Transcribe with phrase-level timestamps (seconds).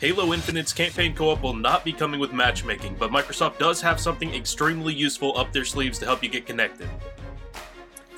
[0.00, 4.00] Halo Infinite's campaign co op will not be coming with matchmaking, but Microsoft does have
[4.00, 6.88] something extremely useful up their sleeves to help you get connected.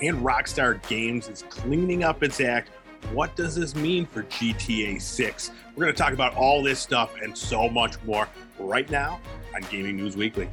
[0.00, 2.70] And Rockstar Games is cleaning up its act.
[3.12, 5.50] What does this mean for GTA 6?
[5.74, 8.28] We're going to talk about all this stuff and so much more
[8.60, 9.20] right now
[9.52, 10.48] on Gaming News Weekly.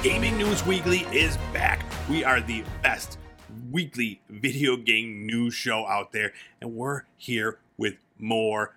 [0.00, 1.84] Gaming News Weekly is back.
[2.08, 3.18] We are the best
[3.72, 8.76] weekly video game news show out there, and we're here with more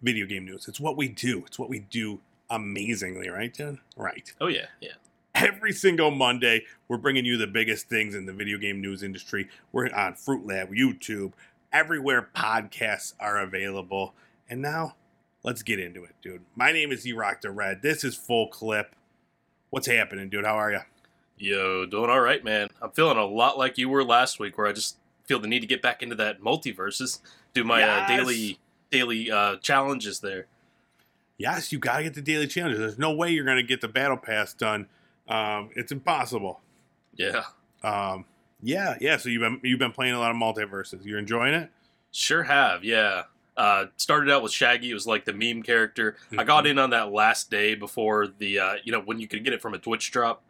[0.00, 0.66] video game news.
[0.66, 1.44] It's what we do.
[1.46, 3.80] It's what we do amazingly, right, Jen?
[3.94, 4.32] Right.
[4.40, 4.92] Oh, yeah, yeah.
[5.34, 9.50] Every single Monday, we're bringing you the biggest things in the video game news industry.
[9.70, 11.34] We're on Fruit Lab, YouTube,
[11.74, 14.14] everywhere podcasts are available.
[14.48, 14.94] And now,
[15.42, 16.40] let's get into it, dude.
[16.56, 17.82] My name is E-Rock the Red.
[17.82, 18.94] This is Full Clip.
[19.74, 20.44] What's happening, dude?
[20.44, 20.78] How are you?
[21.36, 22.68] Yo, doing all right, man.
[22.80, 25.62] I'm feeling a lot like you were last week, where I just feel the need
[25.62, 27.18] to get back into that MultiVersus,
[27.54, 28.60] do my uh, daily
[28.92, 30.46] daily uh, challenges there.
[31.38, 32.78] Yes, you gotta get the daily challenges.
[32.78, 34.86] There's no way you're gonna get the battle pass done.
[35.26, 36.60] Um, it's impossible.
[37.16, 37.42] Yeah,
[37.82, 38.26] Um,
[38.62, 39.16] yeah, yeah.
[39.16, 41.04] So you've been you've been playing a lot of MultiVersus.
[41.04, 41.68] You're enjoying it.
[42.12, 42.84] sure have.
[42.84, 43.24] Yeah.
[43.56, 44.90] Uh, started out with Shaggy.
[44.90, 46.16] It was like the meme character.
[46.36, 49.44] I got in on that last day before the, uh, you know, when you could
[49.44, 50.42] get it from a Twitch drop.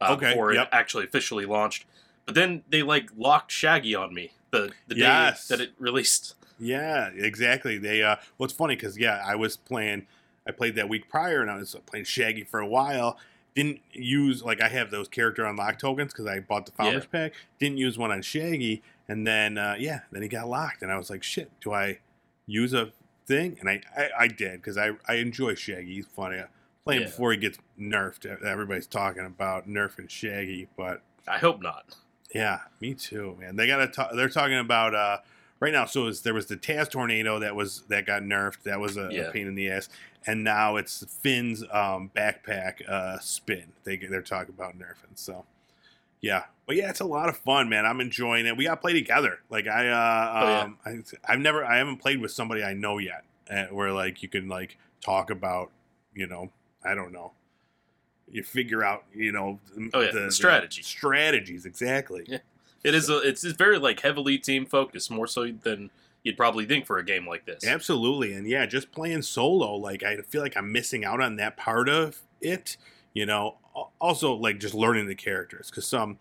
[0.00, 0.66] Uh, Okay, Before yep.
[0.66, 1.84] it actually officially launched.
[2.24, 6.34] But then they like locked Shaggy on me the the day that it released.
[6.58, 7.78] Yeah, exactly.
[7.78, 10.06] They uh, well, it's funny because yeah, I was playing.
[10.46, 13.18] I played that week prior, and I was playing Shaggy for a while.
[13.54, 17.32] Didn't use like I have those character unlock tokens because I bought the founders pack.
[17.58, 20.98] Didn't use one on Shaggy, and then uh, yeah, then he got locked, and I
[20.98, 21.98] was like, shit, do I
[22.46, 22.92] use a
[23.26, 23.56] thing?
[23.60, 25.94] And I I, I did because I I enjoy Shaggy.
[25.94, 26.42] He's funny.
[26.84, 27.06] Playing Yeah.
[27.08, 28.42] before he gets nerfed.
[28.44, 31.96] Everybody's talking about nerfing Shaggy, but I hope not.
[32.32, 33.56] yeah, me too, man.
[33.56, 33.88] They got to.
[33.88, 35.18] Talk, they're talking about uh,
[35.58, 35.86] right now.
[35.86, 38.62] So was, there was the Taz tornado that was that got nerfed.
[38.62, 39.88] That was a, a pain in the ass.
[40.28, 43.72] And now it's Finn's um, backpack uh, spin.
[43.84, 45.16] They they're talking about nerfing.
[45.16, 45.44] So
[46.20, 47.86] yeah, but yeah, it's a lot of fun, man.
[47.86, 48.56] I'm enjoying it.
[48.56, 49.38] We got to play together.
[49.50, 50.60] Like I, uh, Oh, yeah.
[50.62, 54.22] um, I, I've never, I haven't played with somebody I know yet, uh, where like
[54.22, 55.70] you can like talk about,
[56.14, 56.50] you know,
[56.84, 57.32] I don't know.
[58.28, 59.60] You figure out, you know,
[59.94, 60.82] Oh, yeah, the strategy.
[60.82, 62.24] strategies exactly.
[62.26, 62.38] Yeah.
[62.82, 65.90] It is a, it's, it's very like heavily team focused, more so than
[66.24, 67.64] you'd probably think for a game like this.
[67.64, 68.32] Absolutely.
[68.32, 71.88] And yeah, just playing solo, like I feel like I'm missing out on that part
[71.88, 72.76] of it,
[73.14, 73.56] you know.
[73.76, 76.18] Al- Also like just learning the characters cuz some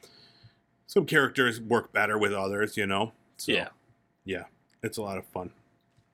[0.88, 3.14] some characters work better with others, you know.
[3.38, 3.70] So Yeah.
[4.26, 4.44] yeah,
[4.84, 5.52] it's a lot of fun.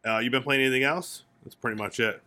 [0.06, 1.24] Uh you been playing anything else?
[1.44, 2.22] That's pretty much it.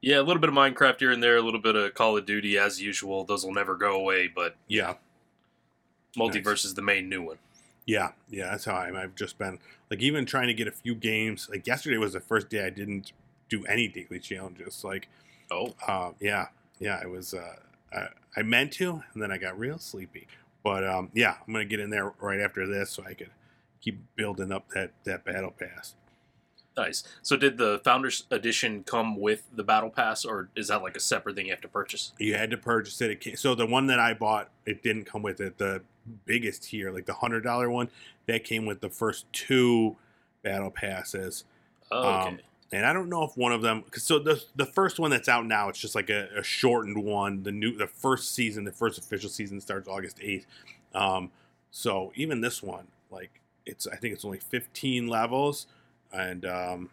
[0.00, 2.24] Yeah, a little bit of Minecraft here and there, a little bit of Call of
[2.26, 3.24] Duty as usual.
[3.24, 4.94] Those will never go away, but Yeah.
[6.16, 6.64] MultiVersus Nice.
[6.66, 7.38] is the main new one.
[7.86, 8.96] Yeah, yeah, that's how I'm.
[8.96, 9.58] I've just been
[9.90, 11.48] like even trying to get a few games.
[11.50, 13.12] Like yesterday was the first day I didn't
[13.48, 14.84] do any daily challenges.
[14.84, 15.08] Like
[15.50, 16.48] Oh, Uh, yeah,
[16.78, 17.32] yeah, I was.
[17.32, 17.56] Uh,
[17.92, 20.26] I, I meant to, and then I got real sleepy.
[20.62, 23.30] But um, yeah, I'm gonna get in there right after this so I could
[23.80, 25.94] keep building up that that battle pass.
[26.76, 27.02] nice.
[27.22, 31.00] So did the Founders Edition come with the Battle Pass, or is that like a
[31.00, 32.12] separate thing you have to purchase?
[32.18, 33.26] You had to purchase it.
[33.26, 35.58] it so the one that I bought, it didn't come with it.
[35.58, 35.82] The
[36.26, 37.88] biggest tier, like the hundred dollar one,
[38.26, 39.96] that came with the first two
[40.42, 41.44] battle passes.
[41.90, 42.28] Oh, okay.
[42.28, 42.38] Um,
[42.72, 43.82] and I don't know if one of them.
[43.90, 47.02] Cause so the the first one that's out now, it's just like a, a shortened
[47.02, 47.42] one.
[47.42, 50.46] The new the first season, the first official season starts August eighth.
[50.94, 51.30] Um,
[51.70, 55.66] so even this one, like it's I think it's only fifteen levels,
[56.12, 56.90] and um,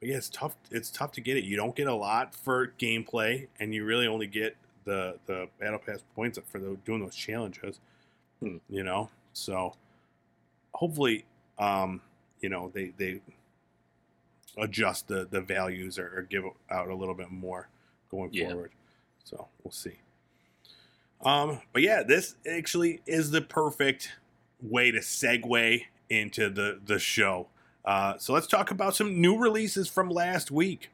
[0.00, 0.56] but yeah, it's tough.
[0.70, 1.44] It's tough to get it.
[1.44, 5.80] You don't get a lot for gameplay, and you really only get the the battle
[5.84, 7.80] pass points for the, doing those challenges.
[8.40, 8.58] Hmm.
[8.68, 9.74] You know, so
[10.72, 11.24] hopefully,
[11.58, 12.00] um,
[12.40, 13.20] you know they they
[14.58, 17.68] adjust the the values or, or give out a little bit more
[18.10, 18.48] going Yeah.
[18.50, 18.72] forward.
[19.24, 19.98] So we'll see.
[21.22, 24.12] Um, but yeah, this actually is the perfect
[24.62, 27.48] way to segue into the the show.
[27.84, 30.90] Uh, so let's talk about some new releases from last week.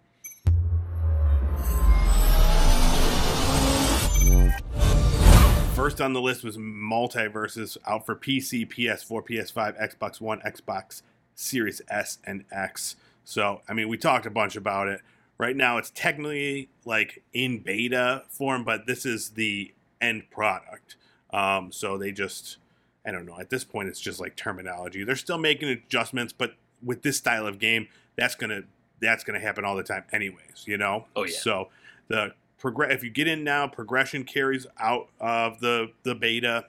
[5.75, 11.03] First on the list was MultiVersus out for PC, PS4, PS5, Xbox One, Xbox
[11.35, 12.95] Series S and X.
[13.25, 15.01] So, I mean, we talked a bunch about it.
[15.39, 20.97] Right now, it's technically like in beta form, but this is the end product.
[21.33, 22.59] Um, so they just,
[23.07, 23.39] I don't know.
[23.41, 25.03] At this point, it's just like terminology.
[25.05, 26.55] They're still making adjustments, but
[26.85, 28.63] with this style of game, that's gonna
[29.01, 30.65] that's gonna happen all the time, anyways.
[30.67, 31.07] You know.
[31.17, 31.37] Oh, yeah.
[31.39, 31.69] So
[32.09, 36.67] the progress if you get in now, progression carries out of the the beta.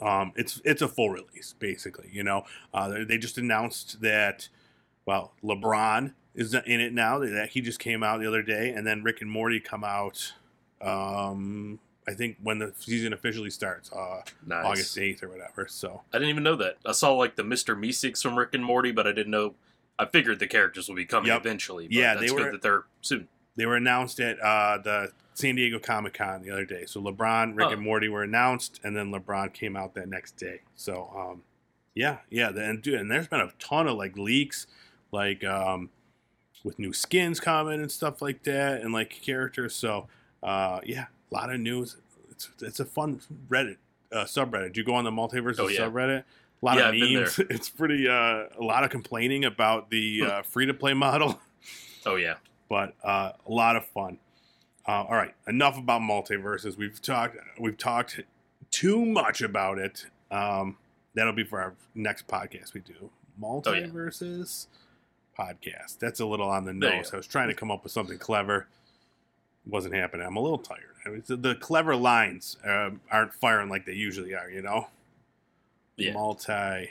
[0.00, 2.08] Um, it's it's a full release basically.
[2.12, 4.48] You know, uh, they- they just announced that.
[5.06, 7.18] Well, LeBron is in it now.
[7.18, 10.32] That he just came out the other day, and then Rick and Morty come out.
[10.80, 11.78] Um,
[12.08, 14.64] I think when the season officially starts, uh, Nice.
[14.64, 15.66] August eighth or whatever.
[15.68, 16.78] So I didn't even know that.
[16.84, 17.76] I saw like the Mr.
[17.78, 19.54] Meeseeks from Rick and Morty, but I didn't know.
[19.98, 21.40] I figured the characters would be coming Yep.
[21.42, 21.86] eventually.
[21.86, 23.28] But Yeah, that's they good were- that they're soon.
[23.54, 26.84] they were announced at uh, the San Diego Comic Con the other day.
[26.86, 27.72] So LeBron, Rick, Oh.
[27.72, 30.62] and Morty were announced, and then LeBron came out that next day.
[30.74, 31.42] So um,
[31.94, 34.66] yeah, yeah, the- and dude, and there's been a ton of like leaks,
[35.12, 35.90] like um,
[36.64, 39.74] with new skins coming and stuff like that, and like characters.
[39.74, 40.08] So
[40.42, 41.96] uh, yeah, a lot of news.
[42.30, 43.76] It's it's a fun Reddit
[44.12, 44.72] uh, subreddit.
[44.72, 45.80] Do you go on the MultiVersus Oh, yeah.
[45.80, 46.24] subreddit?
[46.62, 47.38] A lot Yeah, of I've been memes.
[47.50, 51.40] It's pretty uh, a lot of complaining about the uh, free to play model
[52.06, 52.34] Oh yeah.
[52.68, 54.18] but uh, a lot of fun.
[54.88, 56.76] Uh, all right, enough about MultiVersus.
[56.76, 58.20] We've talked we've talked
[58.72, 60.06] too much about it.
[60.30, 60.76] Um,
[61.14, 63.10] that'll be for our next podcast we do.
[63.40, 64.66] MultiVersus
[65.38, 65.98] podcast.
[65.98, 67.10] That's a little on the nose.
[67.12, 68.66] I was trying to come up with something clever.
[69.66, 70.26] It Wasn't happening.
[70.26, 70.80] I'm a little tired.
[71.06, 74.50] I mean, the, the clever lines uh, aren't firing like they usually are.
[74.50, 74.88] You know,
[75.96, 76.12] Yeah.
[76.12, 76.90] multi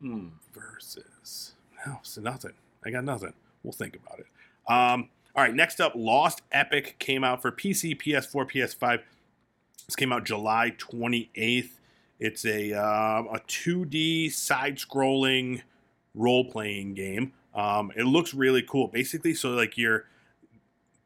[0.00, 0.28] Hmm.
[0.52, 1.52] versus.
[1.86, 2.52] No, so nothing.
[2.84, 3.32] I got nothing.
[3.62, 4.26] We'll think about it.
[4.68, 9.00] Um, all right, next up, Lost Epic came out for PC, PS4, PS5.
[9.86, 11.70] This came out July 28th.
[12.18, 15.62] It's a um, a 2D side-scrolling
[16.14, 17.32] role-playing game.
[17.56, 18.86] Um, it looks really cool.
[18.86, 20.04] Basically, so like your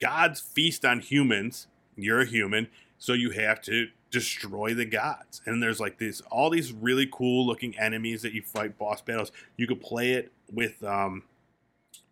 [0.00, 1.68] gods feast on humans.
[1.96, 2.68] You're a human,
[2.98, 5.40] so you have to destroy the gods.
[5.46, 9.30] And there's like these all these really cool looking enemies that you fight boss battles.
[9.56, 11.22] You could play it with um,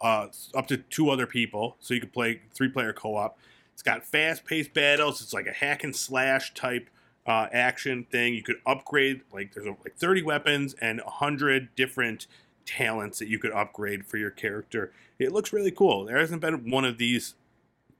[0.00, 3.38] uh, up to two other people, so you could play three player co op.
[3.73, 5.20] It's got fast paced battles.
[5.20, 6.90] It's like a hack and slash type
[7.26, 8.35] uh, action thing.
[8.35, 12.26] You could upgrade like there's like 30 weapons and 100 different
[12.69, 14.93] talents that you could upgrade for your character.
[15.19, 16.05] It looks really cool.
[16.05, 17.35] There hasn't been one of these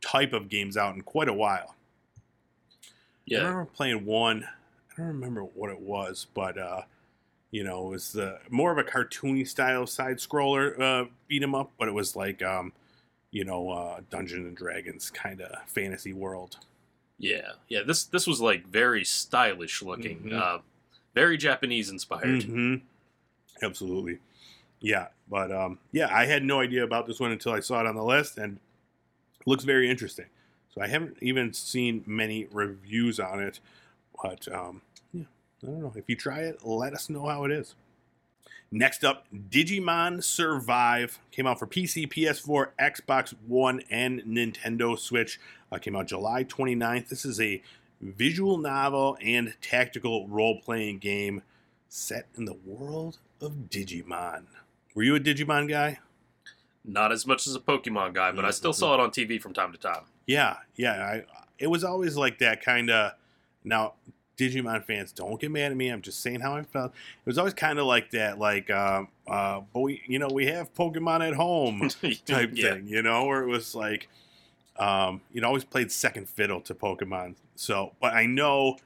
[0.03, 1.75] type of games out in quite a while.
[3.25, 3.39] Yeah.
[3.39, 4.45] I remember playing one.
[4.45, 6.83] I don't remember what it was, but uh,
[7.51, 11.55] you know, it was the more of a cartoony style side scroller uh, beat 'em
[11.55, 12.73] up, but it was like um,
[13.31, 16.59] you know, uh, Dungeons and Dragons kind of fantasy world.
[17.19, 17.53] Yeah.
[17.69, 17.83] Yeah.
[17.87, 20.21] This this was like very stylish looking.
[20.25, 20.33] Mhm.
[20.41, 20.59] Uh,
[21.15, 22.43] very Japanese inspired.
[22.45, 22.77] hmm
[23.61, 24.19] Absolutely,
[24.81, 25.09] yeah.
[25.31, 27.95] But um, yeah, I had no idea about this one until I saw it on
[27.95, 28.59] the list, and
[29.47, 30.27] looks very interesting.
[30.75, 33.61] So I haven't even seen many reviews on it,
[34.23, 34.83] but um,
[35.13, 35.25] yeah,
[35.63, 35.93] I don't know.
[35.97, 37.75] If you try it, let us know how it is.
[38.71, 45.41] Next up, Digimon Survive came out for PC, PS4, Xbox One, and Nintendo Switch.
[45.73, 47.09] Uh, came out July 29th.
[47.09, 47.63] This is a
[48.03, 51.43] visual novel and tactical role playing game
[51.89, 54.45] set in the world of Digimon.
[54.95, 55.99] Were you a Digimon guy?
[56.85, 59.53] Not as much as a Pokemon guy, but I still saw it on TV from
[59.53, 60.03] time to time.
[60.27, 60.93] Yeah, yeah.
[60.93, 61.25] I,
[61.59, 63.13] it was always like that kind of.
[63.65, 63.95] Now,
[64.39, 65.89] Digimon fans, don't get mad at me.
[65.89, 66.93] I'm just saying how I felt.
[66.93, 70.47] It was always kind of like that, like, uh, uh, but we, you know, we
[70.47, 71.89] have Pokemon at home
[72.27, 72.75] type yeah.
[72.75, 74.09] thing, you know, where it was like,
[74.79, 77.35] um, you know, always played second fiddle to Pokemon.
[77.57, 78.77] So, but I know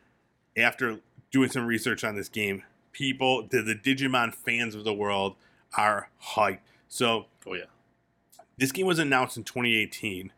[0.57, 5.37] after doing some research on this game, people, the, the Digimon fans of the world
[5.77, 6.59] are hyped.
[6.89, 7.65] So, Oh yeah.
[8.57, 10.33] this game was announced in 2018.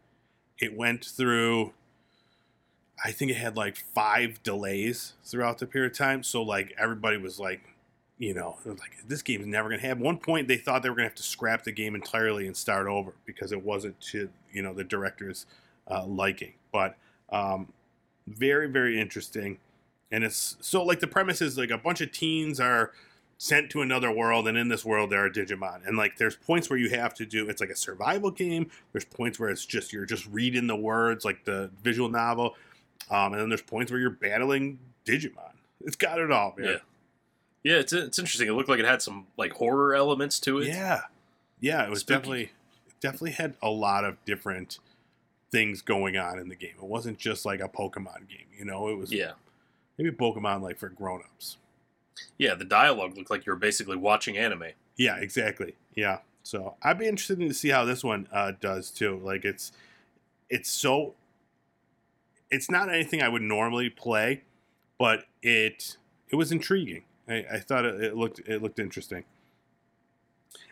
[0.59, 1.73] It went through,
[3.05, 6.23] I think it had like five delays throughout the period of time.
[6.23, 7.61] So like everybody was like,
[8.17, 9.99] you know, like this game's never gonna have.
[9.99, 12.87] One point they thought they were gonna have to scrap the game entirely and start
[12.87, 15.47] over because it wasn't to you know the director's
[15.91, 16.53] uh, liking.
[16.73, 16.97] But
[17.31, 17.73] um,
[18.29, 19.59] very very interesting,
[20.13, 22.93] and it's so like the premise is like a bunch of teens are
[23.39, 26.71] sent to another world and in this world there are digimon and like there's points
[26.71, 29.93] where you have to do it's like a survival game there's points where it's just
[29.93, 32.55] you're just reading the words like the visual novel
[33.11, 36.77] um, and then there's points where you're battling digimon it's got it all man Yeah.
[37.67, 38.47] Yeah, it's it's interesting.
[38.47, 40.67] It looked like it had some like horror elements to it.
[40.69, 41.01] yeah
[41.61, 42.15] yeah it was Spooky.
[42.19, 42.53] definitely
[43.01, 44.79] definitely had a lot of different
[45.51, 48.89] things going on in the game it wasn't just like a pokemon game you know
[48.89, 49.33] it was Yeah.
[49.97, 51.57] maybe pokemon like for grown-ups
[52.39, 54.69] Yeah, the dialogue looked like you were basically watching anime.
[54.97, 55.75] Yeah, exactly.
[55.95, 56.19] Yeah.
[56.43, 59.21] So I'd be interested to see how this one uh, does too.
[59.25, 59.73] Like it's
[60.51, 61.15] it's so
[62.51, 64.43] it's not anything I would normally play,
[64.99, 65.97] but it
[66.29, 67.05] it was intriguing.
[67.29, 69.25] I, I thought it, it looked it looked interesting.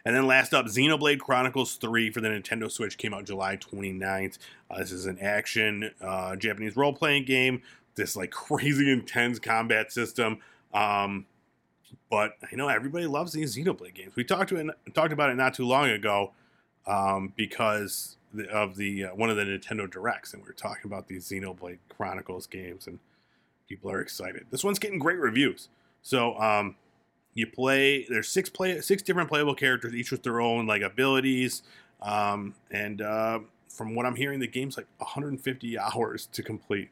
[0.05, 4.39] And then last up, Xenoblade Chronicles 3 for the Nintendo Switch came out July 29th.
[4.71, 7.63] Uh, this is an action uh, Japanese role playing game.
[7.95, 10.39] This like crazy intense combat system.
[10.75, 11.27] Um,
[12.11, 14.15] but you know everybody loves these Xenoblade games.
[14.17, 16.33] We talked to it, talked about it not too long ago
[16.87, 18.17] um, because
[18.51, 21.79] of the uh, one of the Nintendo Directs, and we were talking about these Xenoblade
[21.89, 22.99] Chronicles games, and
[23.69, 24.47] people are excited.
[24.51, 25.69] This one's getting great reviews.
[26.03, 26.77] So um,
[27.35, 28.07] you play.
[28.09, 31.63] There's six play six different playable characters, each with their own like abilities.
[32.01, 36.91] Um, and uh, from what I'm hearing, the game's like 150 hours to complete.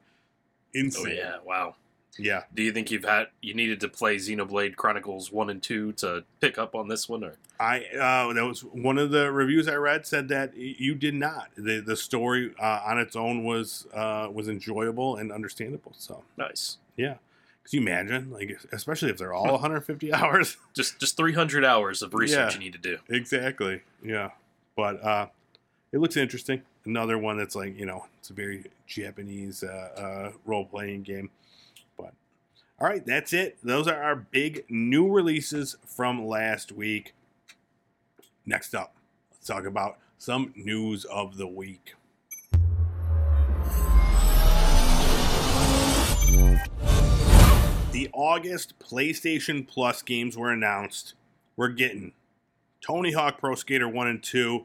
[0.73, 1.07] Insane.
[1.07, 1.75] Oh yeah, wow.
[2.19, 2.43] Yeah.
[2.55, 6.25] Do you think you've had you needed to play Xenoblade Chronicles one and two to
[6.40, 9.75] pick up on this one, or I uh, that was one of the reviews I
[9.76, 11.49] read said that you did not.
[11.57, 15.93] the The story uh, on its own was uh, was enjoyable and understandable.
[15.97, 16.79] So nice?
[16.97, 17.14] Yeah.
[17.62, 20.57] Could you imagine, like, especially if they're all 150 hours?
[20.75, 22.59] Just just 300 hours of research Yeah.
[22.59, 22.99] you need to do.
[23.09, 23.83] exactly.
[24.02, 24.31] Yeah.
[24.76, 25.26] But uh,
[25.93, 26.62] it looks interesting.
[26.87, 31.31] Another one that's like you know it's a very Japanese uh, uh, role playing game.
[32.83, 33.59] All right, that's it.
[33.63, 37.13] Those are our big new releases from last week.
[38.47, 38.95] Next up,
[39.31, 41.93] let's talk about some news of the week.
[47.93, 51.13] The August PlayStation Plus games were announced.
[51.57, 52.13] We're getting
[52.81, 54.65] Tony Hawk Pro Skater 1 and 2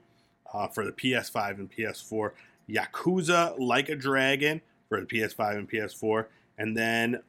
[0.54, 2.32] uh, for the PS5 and PS4,
[2.70, 7.22] Yakuza Like a Dragon for the PS5 and PS4, and then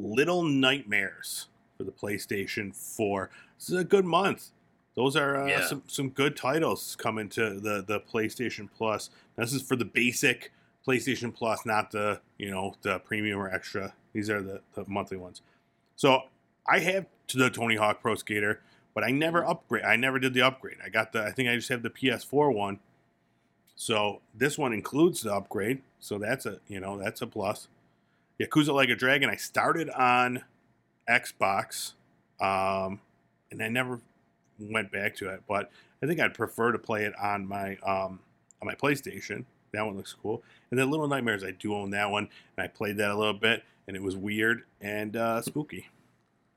[0.00, 3.30] Little Nightmares for the PlayStation 4.
[3.58, 4.48] This is a good month.
[4.96, 5.66] Those are uh, Yeah.
[5.66, 9.10] some, some good titles coming to the, the PlayStation Plus.
[9.36, 10.52] This is for the basic
[10.86, 13.94] PlayStation Plus, not the you know the premium or extra.
[14.12, 15.42] These are the, the monthly ones.
[15.96, 16.22] So
[16.66, 18.60] I have the Tony Hawk Pro Skater,
[18.94, 19.84] but I never upgrade.
[19.84, 20.78] I never did the upgrade.
[20.84, 21.22] I got the.
[21.22, 22.80] I think I just have the PS4 one.
[23.76, 25.82] So this one includes the upgrade.
[26.00, 27.68] So that's a you know that's a plus.
[28.40, 29.28] Yakuza Like a Dragon.
[29.28, 30.42] I started on
[31.08, 31.92] Xbox,
[32.40, 33.00] um,
[33.50, 34.00] and I never
[34.58, 35.42] went back to it.
[35.48, 35.70] But
[36.02, 38.20] I think I'd prefer to play it on my um,
[38.60, 39.44] on my PlayStation.
[39.72, 40.42] That one looks cool.
[40.70, 43.34] And then Little Nightmares, I do own that one, and I played that a little
[43.34, 45.88] bit, and it was weird and uh, spooky.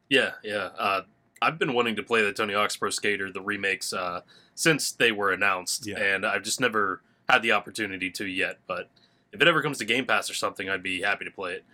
[0.10, 0.70] Yeah, yeah.
[0.78, 1.02] Uh,
[1.42, 4.22] I've been wanting to play the Tony Hawk's Pro Skater, the remakes, uh,
[4.56, 6.00] since they were announced, Yeah.
[6.00, 8.60] and I've just never had the opportunity to yet.
[8.68, 8.90] But
[9.34, 11.66] if it ever comes to Game Pass or something, I'd be happy to play it.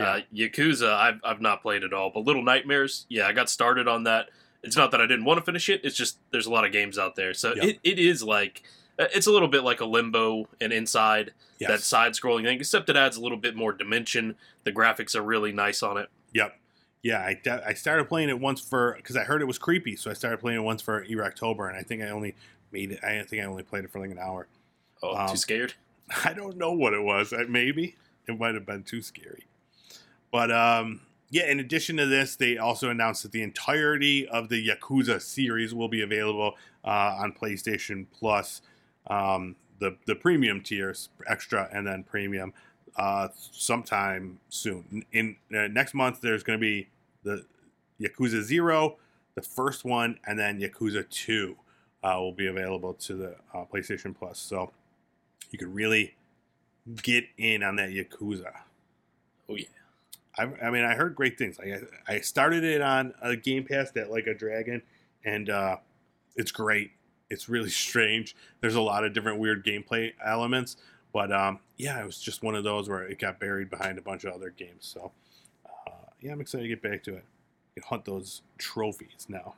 [0.00, 3.88] Uh, Yakuza, I've, I've not played at all, but Little Nightmares, yeah, I got started
[3.88, 4.28] on that.
[4.62, 6.70] It's not that I didn't want to finish it; it's just there's a lot of
[6.72, 7.64] games out there, so Yeah.
[7.64, 8.62] it, it is like
[8.98, 12.96] uh, it's a little bit like a Limbo and Inside that side-scrolling thing, except it
[12.96, 14.36] adds a little bit more dimension.
[14.64, 16.08] The graphics are really nice on it.
[16.34, 16.54] Yep.
[17.02, 20.10] Yeah, I, I started playing it once for because I heard it was creepy, so
[20.10, 22.34] I started playing it once for October, and I think I only
[22.70, 23.02] made it.
[23.02, 24.46] I think I only played it for like an hour.
[25.02, 25.74] Oh, Um, too scared?
[26.24, 27.32] I don't know what it was.
[27.48, 27.96] Maybe
[28.26, 29.46] it might have been too scary.
[30.30, 31.00] But um,
[31.30, 35.74] yeah, in addition to this, they also announced that the entirety of the Yakuza series
[35.74, 38.62] will be available uh, on PlayStation Plus,
[39.08, 42.52] um, the the premium tiers, extra and then premium,
[42.96, 45.04] uh, sometime soon.
[45.12, 46.88] In uh, next month, there's going to be
[47.24, 47.44] the
[48.00, 48.96] Yakuza Zero,
[49.34, 51.56] the first one, and then Yakuza Two
[52.02, 54.38] uh, will be available to the uh, PlayStation Plus.
[54.38, 54.72] So
[55.50, 56.14] you could really
[57.02, 58.52] get in on that Yakuza.
[59.48, 59.66] Oh yeah.
[60.36, 61.58] I, I mean, I heard great things.
[61.58, 64.82] Like I, I started it on a Game Pass that like a dragon,
[65.24, 65.76] and uh,
[66.36, 66.92] it's great.
[67.28, 68.36] It's really strange.
[68.60, 70.76] There's a lot of different weird gameplay elements,
[71.12, 74.02] but um, yeah, it was just one of those where it got buried behind a
[74.02, 74.86] bunch of other games.
[74.92, 75.12] So
[75.66, 75.90] uh,
[76.20, 77.24] yeah, I'm excited to get back to it.
[77.74, 79.54] You can hunt those trophies now.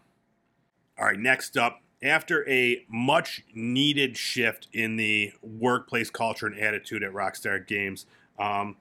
[0.99, 7.03] All right, next up, after a much needed shift in the workplace culture and attitude
[7.03, 8.07] at Rockstar Games,
[8.39, 8.77] um,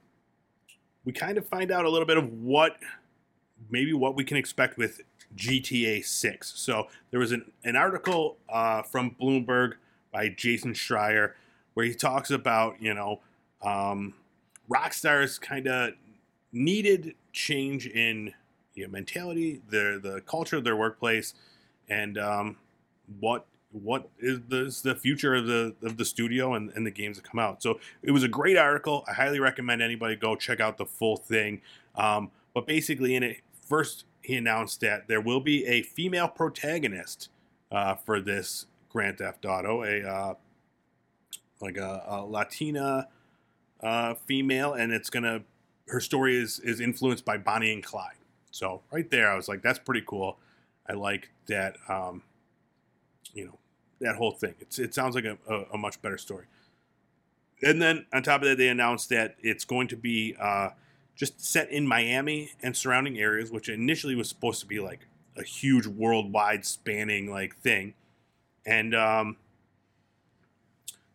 [1.03, 2.77] we kind of find out a little bit of what
[3.69, 5.01] maybe what we can expect with
[5.35, 6.53] GTA 6.
[6.55, 9.73] So there was an, an article uh, from Bloomberg
[10.11, 11.33] by Jason Schreier
[11.73, 13.19] where he talks about, you know,
[13.61, 14.13] um,
[14.69, 15.93] Rockstar's kind of
[16.51, 18.33] needed change in
[18.75, 21.33] you know, mentality, their the culture of their workplace,
[21.89, 22.57] and um,
[23.20, 26.92] what what is the, is the future of the of the studio and, and the
[26.92, 27.62] games that come out.
[27.62, 29.04] So it was a great article.
[29.08, 31.62] I highly recommend anybody go check out the full thing.
[31.96, 33.38] Um, but basically, in it,
[33.68, 37.30] first he announced that there will be a female protagonist
[37.72, 40.34] uh, for this Grand Theft Auto, a uh,
[41.62, 43.08] like a, a Latina
[43.82, 45.42] uh, female, and it's gonna
[45.88, 48.16] her story is is influenced by Bonnie and Clyde.
[48.51, 50.39] So right there, I was like, that's pretty cool.
[50.88, 51.78] I like that.
[51.88, 52.24] Um,
[53.33, 53.57] you know
[54.01, 54.55] that whole thing.
[54.59, 56.45] It's it sounds like a, a, a much better story.
[57.62, 60.69] And then on top of that, they announced that it's going to be uh,
[61.15, 65.07] just set in Miami and surrounding areas, which initially was supposed to be like
[65.38, 67.93] a huge worldwide spanning like thing.
[68.65, 69.38] And um,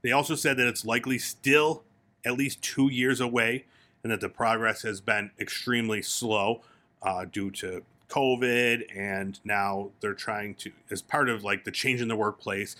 [0.02, 1.84] they also said that it's likely still
[2.26, 3.64] at least two years away,
[4.02, 6.62] and that the progress has been extremely slow
[7.02, 7.82] uh, due to
[8.14, 12.76] COVID, and now they're trying to, as part of like the change in the workplace,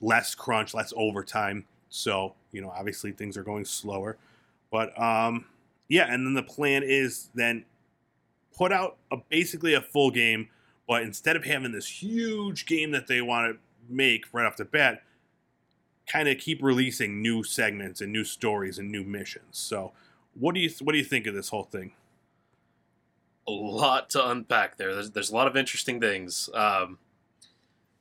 [0.00, 1.66] less crunch, less overtime.
[1.88, 4.16] So you know, obviously things are going slower,
[4.70, 5.46] but um,
[5.88, 7.64] yeah, and then the plan is then
[8.56, 10.48] put out a, basically a full game,
[10.88, 13.58] but instead of having this huge game that they want to
[13.92, 15.02] make right off the bat,
[16.06, 19.58] kind of keep releasing new segments and new stories and new missions.
[19.58, 19.92] So,
[20.34, 21.92] what do you what do you think of this whole thing?
[23.46, 24.94] A lot to unpack there.
[24.94, 26.48] There's there's a lot of interesting things.
[26.54, 26.98] Um,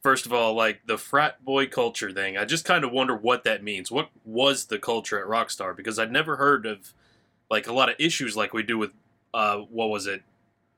[0.04, 3.44] first of all, like the frat boy culture thing, I just kind of wonder what
[3.46, 3.92] that means.
[3.92, 5.76] What was the culture at Rockstar?
[5.76, 6.94] Because I'd never heard of
[7.50, 8.92] like a lot of issues like we do with
[9.34, 10.22] uh, what was it,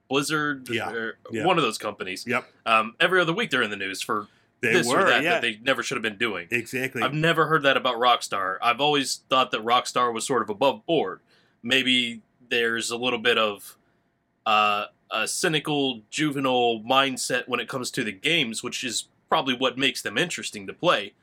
[0.10, 0.92] Blizzard, Yeah.
[0.92, 1.46] Or Yeah.
[1.46, 2.26] one of those companies.
[2.28, 4.28] Yep, Um, every other week they're in the news for
[4.62, 5.02] they this were.
[5.02, 6.48] or that yeah, that they never should have been doing.
[6.52, 7.02] exactly.
[7.02, 8.58] I've never heard that about Rockstar.
[8.62, 11.20] I've always thought that Rockstar was sort of above board.
[11.62, 13.78] Maybe there's a little bit of
[14.46, 19.78] uh, a cynical, juvenile mindset when it comes to the games, which is probably what
[19.78, 21.14] makes them interesting to play.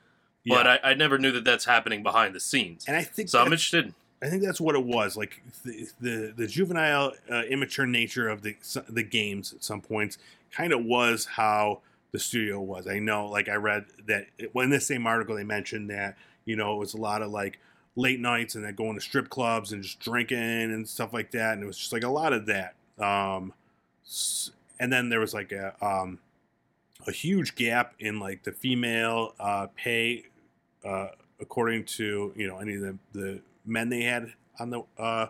[0.43, 0.55] yeah.
[0.55, 2.85] But I, I never knew that that's happening behind the scenes.
[2.87, 3.93] and I think So I'm interested.
[4.23, 5.17] I think that's what it was.
[5.17, 8.55] Like the the, the juvenile, uh, immature nature of the
[8.87, 10.17] the games at some points
[10.51, 12.87] kind of was how the studio was.
[12.87, 16.55] I know, like I read that well, in this same article they mentioned that you
[16.55, 17.59] know it was a lot of like
[17.95, 21.53] late nights and then going to strip clubs and just drinking and stuff like that,
[21.53, 22.75] and it was just like a lot of that.
[23.01, 23.53] Um,
[24.79, 26.19] and then there was like a um,
[27.07, 30.25] a huge gap in like the female uh, pay
[30.85, 31.07] uh,
[31.39, 35.27] according to you know any of the, the men they had on the uh,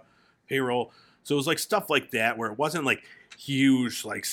[0.47, 0.91] payroll.
[1.23, 3.03] So it was like stuff like that where it wasn't like
[3.43, 4.25] huge like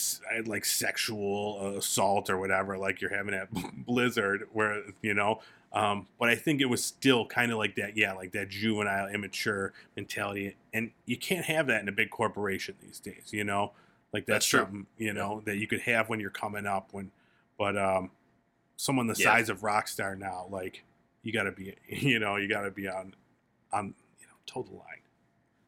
[0.44, 3.49] like sexual assault or whatever like you're having at
[3.87, 5.40] Blizzard where you know.
[5.73, 9.09] Um, but I think it was still kind of like that, yeah, like that juvenile,
[9.09, 13.73] immature mentality, and you can't have that in a big corporation these days, you know.
[14.11, 14.87] Like that's, That's true.
[14.97, 17.11] you know that you could have when you're coming up, when,
[17.59, 18.11] but um,
[18.77, 19.25] someone the Yeah.
[19.25, 20.85] size of Rockstar now, like
[21.23, 23.14] you got to be, you know, you got to be on,
[23.71, 25.03] on, you know, total line.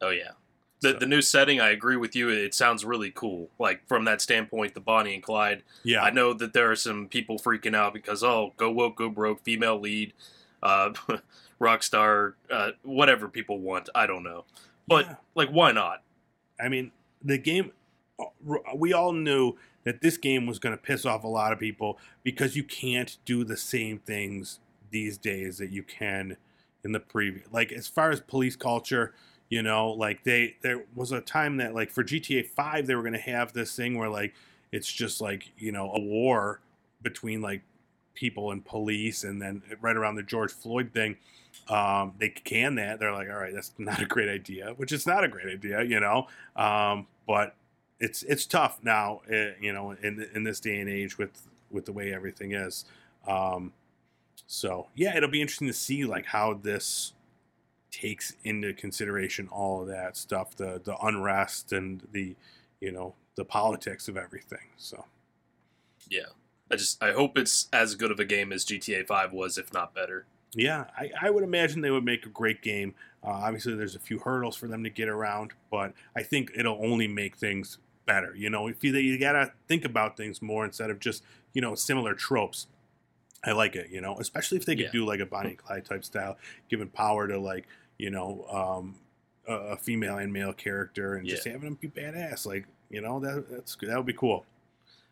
[0.01, 0.31] Oh yeah.
[0.81, 2.29] The, So- the new setting, I agree with you.
[2.29, 3.49] It sounds really cool.
[3.59, 5.63] Like from that standpoint, the Bonnie and Clyde.
[5.83, 9.09] Yeah, I know that there are some people freaking out because oh, go woke, go
[9.09, 10.13] broke, female lead,
[10.63, 10.91] uh,
[11.61, 13.89] Rockstar, uh, whatever people want.
[13.93, 14.45] I don't know,
[14.87, 15.15] but Yeah.
[15.35, 16.01] like, why not?
[16.59, 16.91] I mean,
[17.23, 17.71] the game,
[18.75, 21.99] we all knew that this game was going to piss off a lot of people
[22.23, 24.59] because you can't do the same things
[24.91, 26.37] these days that you can
[26.83, 27.47] in the previous.
[27.51, 29.13] Like, as far as police culture,
[29.51, 33.01] you know, like they, there was a time that, like, for GTA 5, they were
[33.01, 34.33] going to have this thing where, like,
[34.71, 36.61] it's just like, you know, a war
[37.01, 37.61] between, like,
[38.13, 39.25] people and police.
[39.25, 41.17] And then right around the George Floyd thing,
[41.67, 42.99] um, they can that.
[42.99, 45.83] They're like, all right, that's not a great idea, which is not a great idea,
[45.83, 46.27] you know.
[46.55, 47.53] Um, but
[47.99, 51.85] it's it's tough now, uh, you know, in in this day and age with with
[51.85, 52.85] the way everything is.
[53.27, 53.73] Um,
[54.47, 57.11] so yeah, it'll be interesting to see like how this
[57.91, 62.35] takes into consideration all of that stuff, the the unrest and the
[62.79, 64.69] you know the politics of everything.
[64.77, 65.05] So
[66.09, 66.29] Yeah,
[66.69, 69.73] I just I hope it's as good of a game as GTA Five was, if
[69.73, 70.25] not better.
[70.53, 72.93] Yeah, I, I would imagine they would make a great game.
[73.23, 76.83] Uh, obviously, there's a few hurdles for them to get around, but I think it'll
[76.83, 78.35] only make things better.
[78.35, 81.23] You know, if you, you gotta think about things more instead of just
[81.53, 82.67] you know similar tropes.
[83.45, 84.91] I like it, you know, especially if they could Yeah.
[84.91, 86.37] do like a Bonnie and Clyde type style,
[86.69, 87.67] giving power to like
[88.01, 88.95] you know um,
[89.47, 92.45] a, a female and male character, and just having them be badass.
[92.45, 94.45] Like you know that that's that would be cool.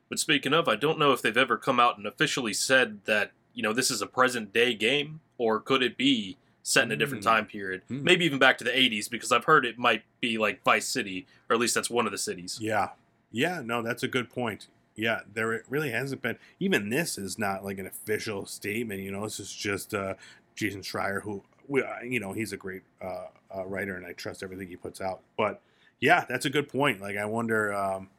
[0.10, 3.32] But speaking of, I don't know if they've ever come out and officially said that
[3.54, 6.96] you know this is a present day game, or could it be set in a
[6.96, 7.30] different Hmm.
[7.30, 8.04] time period, Hmm.
[8.04, 9.08] maybe even back to the '80s?
[9.08, 12.12] Because I've heard it might be like Vice City, or at least that's one of
[12.12, 12.58] the cities.
[12.60, 12.90] Yeah.
[13.32, 14.68] Yeah, no, that's a good point.
[14.96, 16.38] Yeah, there really hasn't been.
[16.60, 19.02] Even this is not like an official statement.
[19.02, 20.16] You know, this is just uh,
[20.56, 24.44] Jason Schreier, who, we, you know, he's a great uh, uh, writer, and I trust
[24.44, 25.22] everything he puts out.
[25.38, 25.62] But
[26.02, 27.00] yeah, that's a good point.
[27.00, 27.74] Like, I wonder.
[27.74, 28.10] Um,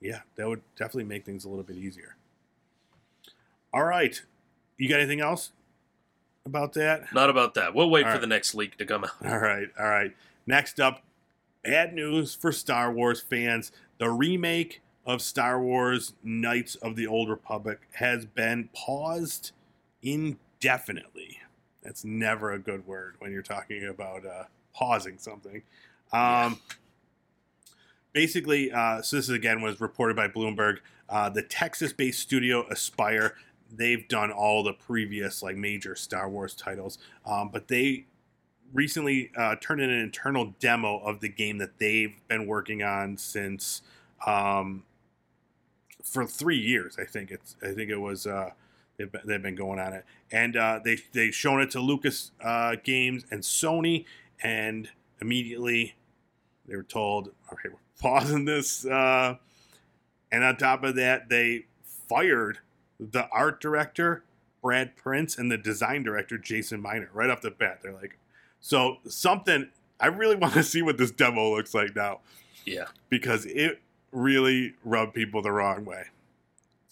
[0.00, 2.16] yeah, that would definitely make things a little bit easier.
[3.72, 4.20] All right,
[4.76, 5.52] you got anything else
[6.44, 7.12] about that?
[7.14, 7.74] Not about that.
[7.74, 8.20] We'll wait All for right.
[8.20, 9.12] the next leak to come out.
[9.24, 10.14] All right, all right.
[10.46, 11.02] Next up,
[11.62, 13.72] bad news for Star Wars fans.
[13.98, 19.52] The remake of Star Wars Knights of the Old Republic has been paused
[20.02, 21.38] indefinitely.
[21.84, 24.44] That's never a good word when you're talking about uh,
[24.74, 25.62] pausing something.
[26.12, 26.58] Um,
[28.14, 30.78] Basically, uh, so this again was reported by Bloomberg.
[31.08, 33.32] Uh, the Texas-based studio Aspyr,
[33.72, 38.06] they've done all the previous like major Star Wars titles, um, but they
[38.72, 43.16] recently uh, turned in an internal demo of the game that they've been working on
[43.16, 43.82] since
[44.26, 44.84] um,
[46.00, 46.96] for three years.
[46.96, 47.56] I think it's.
[47.64, 48.28] I think it was.
[48.96, 52.30] They've been, they've been going on it, and uh, they they shown it to Lucas
[52.42, 54.04] uh, Games and Sony,
[54.42, 54.88] and
[55.20, 55.94] immediately
[56.66, 59.36] they were told, "All right, we're pausing this." Uh,
[60.30, 61.66] and on top of that, they
[62.08, 62.58] fired
[63.00, 64.22] the art director
[64.62, 67.80] Brad Prince and the design director Jason Minor right off the bat.
[67.82, 68.16] They're like,
[68.60, 72.20] "So something." I really want to see what this demo looks like now
[72.64, 72.86] Yeah.
[73.08, 73.80] because it
[74.10, 76.04] really rubbed people the wrong way.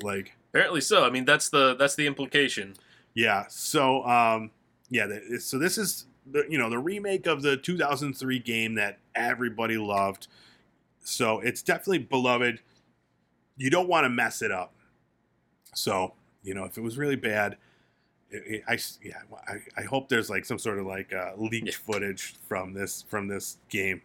[0.01, 1.05] Like, Apparently so.
[1.05, 2.75] I mean, that's the that's the implication.
[3.15, 3.47] yeah.
[3.49, 4.51] So, um,
[4.91, 5.07] yeah.
[5.07, 9.79] The, so this is the you know the remake of the 2003 game that everybody
[9.79, 10.29] loved.
[11.05, 12.61] So it's definitely beloved.
[13.57, 14.73] You don't want to mess it up.
[15.75, 16.13] So
[16.43, 17.57] you know if it was really bad,
[18.31, 21.67] it, it- I yeah I, I hope there's like some sort of like uh, leaked
[21.67, 21.73] Yeah.
[21.73, 24.03] footage from this from this game.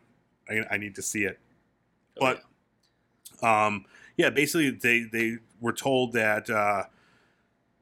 [0.49, 1.39] I, I need to see it.
[2.21, 2.35] Oh,
[3.41, 6.83] But- um, yeah, basically they they were told that uh,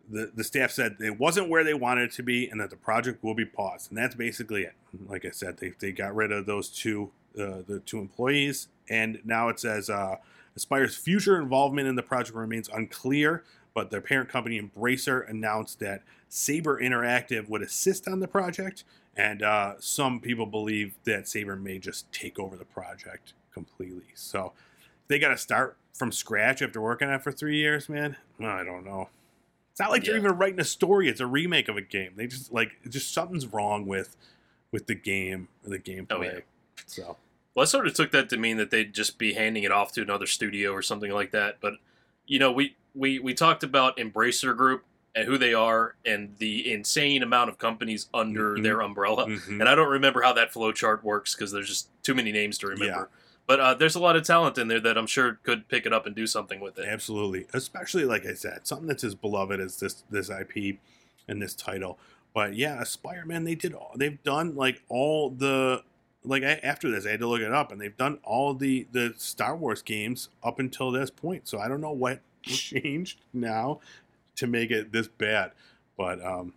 [0.09, 2.75] the the staff said it wasn't where they wanted it to be, and that the
[2.75, 4.73] project will be paused, and that's basically it.
[5.07, 9.19] Like I said, they they got rid of those two uh, the two employees, and
[9.23, 10.17] now it says uh,
[10.57, 13.43] Aspyr's future involvement in the project remains unclear.
[13.73, 18.85] But their parent company Embracer announced that Saber Interactive would assist on the project,
[19.17, 24.13] and uh, some people believe that Saber may just take over the project completely.
[24.15, 24.53] So
[25.09, 28.17] they got to start from scratch after working on it for three years, man.
[28.39, 29.09] I don't know.
[29.71, 31.09] It's not like they're even writing a story.
[31.09, 32.13] It's a remake of a game.
[32.15, 34.15] They just like just something's wrong with
[34.71, 36.05] with the game or the gameplay.
[36.11, 36.39] Oh, yeah.
[36.85, 37.17] So
[37.53, 39.91] Well, I sort of took that to mean that they'd just be handing it off
[39.93, 41.57] to another studio or something like that.
[41.61, 41.73] But
[42.27, 46.71] you know, we we we talked about Embracer Group and who they are and the
[46.73, 48.63] insane amount of companies under Mhm.
[48.63, 49.27] their umbrella.
[49.27, 49.59] mhm.
[49.61, 52.57] And I don't remember how that flow chart works because there's just too many names
[52.59, 53.09] to remember.
[53.11, 53.17] Yeah.
[53.47, 55.93] But uh, there's a lot of talent in there that I'm sure could pick it
[55.93, 56.87] up and do something with it.
[56.87, 60.79] Absolutely, especially like I said, something that's as beloved as this this IP
[61.27, 61.99] and this title.
[62.33, 65.83] But yeah, Aspyr, man, they did all, they've done like all the
[66.23, 68.87] like I, after this, I had to look it up, and they've done all the
[68.91, 71.47] the Star Wars games up until this point.
[71.47, 73.79] So I don't know what changed now
[74.37, 75.51] to make it this bad,
[75.97, 76.53] but um,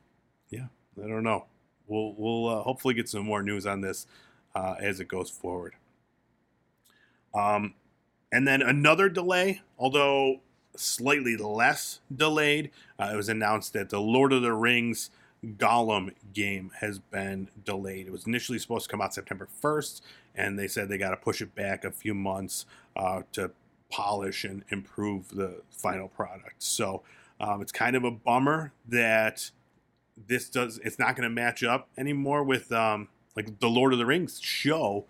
[0.48, 0.66] yeah,
[1.02, 1.44] I don't know.
[1.86, 4.06] We'll we'll uh, hopefully get some more news on this
[4.54, 5.74] uh, as it goes forward.
[7.34, 7.74] Um,
[8.32, 10.40] and then another delay, although
[10.76, 12.70] slightly less delayed.
[12.98, 15.10] Uh, it was announced that the Lord of the Rings
[15.44, 18.06] Gollum game has been delayed.
[18.06, 20.00] It was initially supposed to come out September 1st,
[20.34, 23.50] and they said they got to push it back a few months uh, to
[23.90, 26.62] polish and improve the final product.
[26.62, 27.02] So
[27.40, 29.50] um, it's kind of a bummer that
[30.26, 30.78] this does.
[30.84, 34.40] It's not going to match up anymore with um, like the Lord of the Rings
[34.40, 35.06] show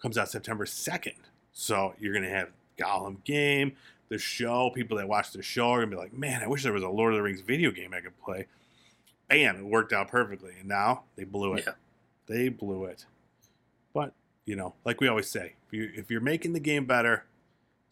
[0.00, 1.14] comes out September 2nd.
[1.60, 3.72] So you're going to have Gollum game,
[4.10, 4.70] the show.
[4.70, 6.84] People that watch the show are going to be like, man, I wish there was
[6.84, 8.46] a Lord of the Rings video game I could play.
[9.28, 10.52] Bam, it worked out perfectly.
[10.60, 11.64] And now they blew it.
[11.66, 11.72] Yeah.
[12.28, 13.06] They blew it.
[13.92, 14.12] But,
[14.44, 17.24] you know, like we always say, if, you, if you're making the game better,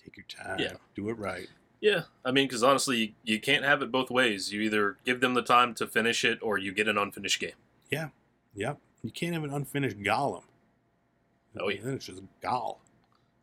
[0.05, 0.61] take your time.
[0.61, 0.75] Yeah.
[0.95, 1.49] Do it right.
[1.81, 4.53] Yeah, I mean, because honestly, you, you can't have it both ways.
[4.53, 7.53] You either give them the time to finish it, or you get an unfinished game.
[7.91, 8.09] Yeah,
[8.55, 8.79] yep.
[9.03, 10.45] You can't have an unfinished Gollum.
[11.61, 11.81] Oh, yeah.
[11.83, 12.81] Then it's just Goll.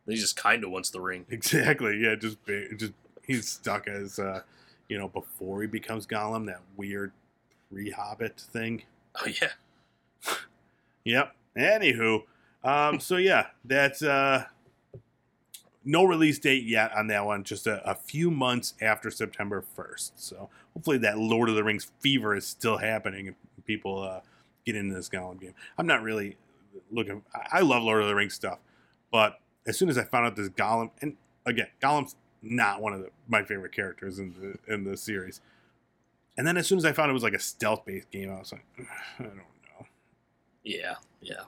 [0.06, 1.26] He just kind of wants the ring.
[1.30, 1.98] Exactly.
[1.98, 2.14] Yeah.
[2.14, 2.38] Just
[2.76, 2.92] just
[3.26, 4.42] he's stuck as uh,
[4.88, 7.12] you know before he becomes Gollum that weird
[7.72, 8.82] pre-Hobbit thing.
[9.22, 9.50] Oh yeah,
[11.04, 11.34] Yep.
[11.56, 12.22] Anywho,
[12.64, 14.44] um, so yeah, that's uh,
[15.84, 17.44] no release date yet on that one.
[17.44, 20.20] Just a, a few months after September first.
[20.20, 24.20] So hopefully that Lord of the Rings fever is still happening and people uh,
[24.64, 25.54] get into this Gollum game.
[25.78, 26.36] I'm not really
[26.90, 27.22] looking.
[27.52, 28.58] I love Lord of the Rings stuff,
[29.12, 33.00] but as soon as I found out this Gollum, and again, Gollum's not one of
[33.00, 35.40] the, my favorite characters in the in the series.
[36.36, 38.38] And then as soon as I found it was like a stealth based game, I
[38.38, 38.66] was like,
[39.18, 39.86] I don't know.
[40.64, 41.42] yeah, yeah.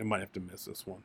[0.00, 1.02] I might have to miss this one.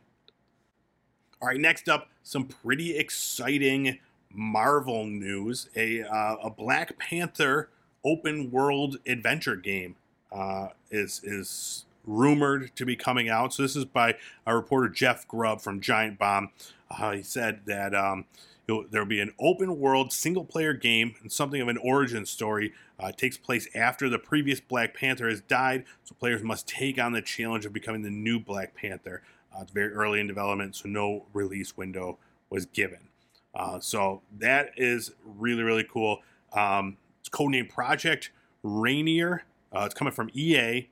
[1.42, 4.00] All right, next up, some pretty exciting
[4.32, 5.70] Marvel news.
[5.76, 7.70] A uh, a Black Panther
[8.06, 9.96] open world adventure game
[10.32, 13.54] uh, is is rumored to be coming out.
[13.54, 14.16] So this is by
[14.48, 16.50] our reporter Jeff Grubb from Giant Bomb.
[16.90, 18.26] Uh, he said that um,
[18.68, 22.74] there'll be an open world single player game and something of an origin story.
[23.00, 27.12] Uh, takes place after the previous Black Panther has died, so players must take on
[27.12, 29.22] the challenge of becoming the new Black Panther.
[29.56, 32.18] Uh, it's very early in development, so no release window
[32.50, 33.10] was given.
[33.54, 36.20] Uh, so that is really, really cool.
[36.54, 38.32] Um, it's codenamed Project
[38.64, 39.44] Rainier.
[39.76, 40.90] Uh, it's coming from EA,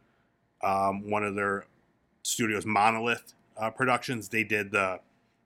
[0.66, 1.66] um, one of their
[2.24, 4.30] studios, Monolith uh, Productions.
[4.30, 5.00] They did the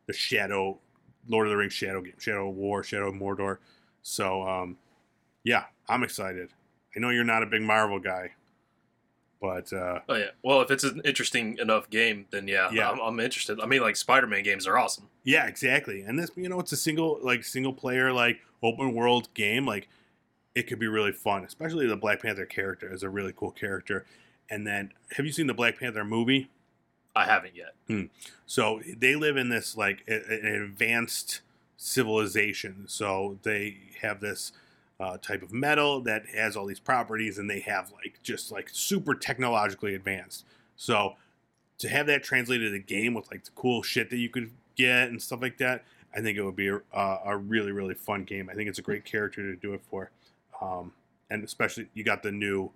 [0.07, 0.79] the Shadow,
[1.27, 3.57] Lord of the Rings Shadow game, Shadow of War, Shadow of Mordor.
[4.01, 4.77] So um,
[5.43, 6.49] yeah, I'm excited.
[6.95, 8.31] I know you're not a big Marvel guy,
[9.39, 10.29] but uh, Oh yeah.
[10.43, 12.89] Well, if it's an interesting enough game, then yeah, Yeah.
[12.89, 13.59] I'm, I'm interested.
[13.59, 15.09] I mean, like Spider-Man games are awesome.
[15.23, 16.01] Yeah, exactly.
[16.01, 19.65] And this, you know, it's a single like single player like open world game.
[19.65, 19.87] Like
[20.55, 24.05] it could be really fun, especially the Black Panther character is a really cool character.
[24.49, 26.49] And then, have you seen the Black Panther movie?
[27.15, 27.75] I haven't yet.
[28.45, 31.41] So they live in this like an advanced
[31.77, 32.85] civilization.
[32.87, 34.51] So they have this
[34.99, 38.69] uh, type of metal that has all these properties, and they have like just like
[38.71, 40.45] super technologically advanced.
[40.75, 41.15] So
[41.79, 44.51] to have that translated to the game with like the cool shit that you could
[44.75, 45.83] get and stuff like that,
[46.15, 46.81] I think it would be a,
[47.25, 48.49] a really really fun game.
[48.49, 50.11] I think it's a great character to do it for,
[50.61, 50.91] um,
[51.29, 52.71] and especially you got the new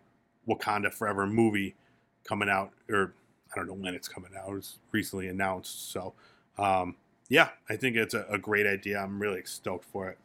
[0.48, 1.76] Wakanda Forever movie
[2.24, 3.14] coming out, or
[3.52, 4.50] I don't know when it's coming out.
[4.50, 6.14] It was recently announced, so
[6.58, 6.96] um,
[7.30, 9.00] yeah, I think it's a, a great idea.
[9.00, 10.18] I'm really stoked for it.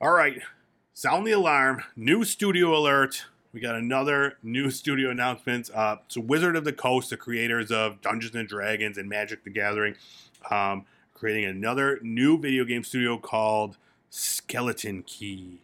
[0.00, 0.40] All right,
[0.92, 1.82] sound the alarm.
[1.96, 3.26] New studio alert.
[3.52, 5.70] We got another new studio announcement.
[5.72, 9.50] Uh, so, Wizard of the Coast, the creators of Dungeons and Dragons and Magic the
[9.50, 9.94] Gathering,
[10.50, 13.76] um, creating another new video game studio called
[14.10, 15.60] Skeleton Key.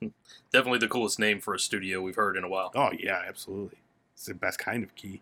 [0.52, 2.70] Definitely the coolest name for a studio we've heard in a while.
[2.74, 3.78] Oh yeah, absolutely.
[4.14, 5.20] It's the best kind of key.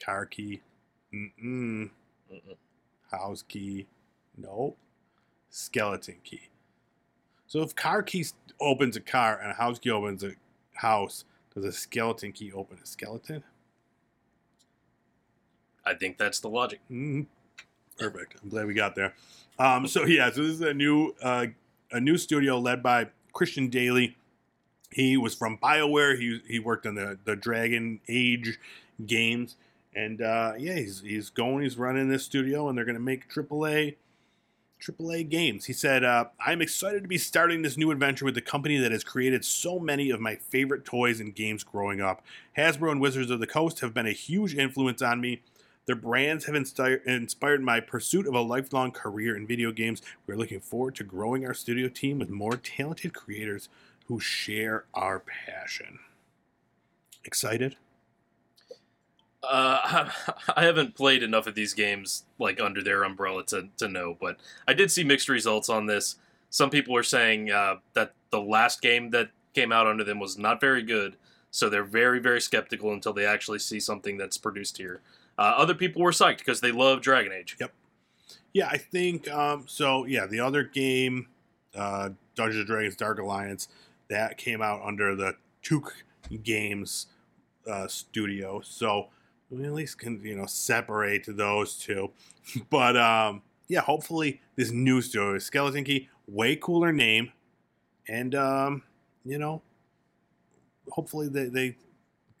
[0.00, 0.60] Car key.
[1.12, 1.90] Mm-mm.
[2.32, 2.56] Mm-mm.
[3.10, 3.86] House key.
[4.36, 4.76] Nope.
[5.50, 6.48] Skeleton key.
[7.46, 8.26] So if car key
[8.60, 10.32] opens a car and a house key opens a
[10.74, 13.42] house, does a skeleton key open a skeleton?
[15.84, 16.80] I think that's the logic.
[16.90, 17.26] Mhm.
[17.98, 18.36] Perfect.
[18.42, 19.14] I'm glad we got there.
[19.58, 21.46] Um, so yeah, so this is a new uh,
[21.92, 24.14] a new studio led by Christian Dailey.
[24.90, 26.18] He was from Bioware.
[26.18, 28.58] He he worked on the the Dragon Age
[29.04, 29.56] games,
[29.94, 31.62] and uh, yeah, he's he's going.
[31.62, 33.96] He's running this studio, and they're going to make AAA
[34.80, 35.66] AAA games.
[35.66, 38.90] He said, uh, "I'm excited to be starting this new adventure with the company that
[38.90, 42.22] has created so many of my favorite toys and games growing up.
[42.56, 45.42] Hasbro and Wizards of the Coast have been a huge influence on me."
[45.86, 50.02] Their brands have inspired, inspired my pursuit of a lifelong career in video games.
[50.26, 53.68] We're looking forward to growing our studio team with more talented creators
[54.06, 56.00] who share our passion.
[57.24, 57.76] Excited?
[59.44, 60.10] Uh,
[60.56, 64.38] I haven't played enough of these games like under their umbrella to, to know, but
[64.66, 66.16] I did see mixed results on this.
[66.50, 70.36] Some people are saying uh, that the last game that came out under them was
[70.36, 71.16] not very good,
[71.50, 75.00] so they're very very skeptical until they actually see something that's produced here.
[75.38, 77.56] Uh, other people were psyched because they love Dragon Age.
[77.60, 77.72] Yep.
[78.52, 80.06] Yeah, I think um, so.
[80.06, 81.28] Yeah, the other game,
[81.74, 83.68] uh, Dungeons and Dragons: Dark Alliance,
[84.08, 85.92] that came out under the Tuque
[86.42, 87.08] Games
[87.70, 88.62] uh, studio.
[88.64, 89.08] So
[89.50, 92.10] we at least can you know separate those two.
[92.70, 97.32] But um, yeah, hopefully this new studio, Skeleton Key, way cooler name,
[98.08, 98.82] and um,
[99.24, 99.62] you know,
[100.88, 101.76] hopefully they they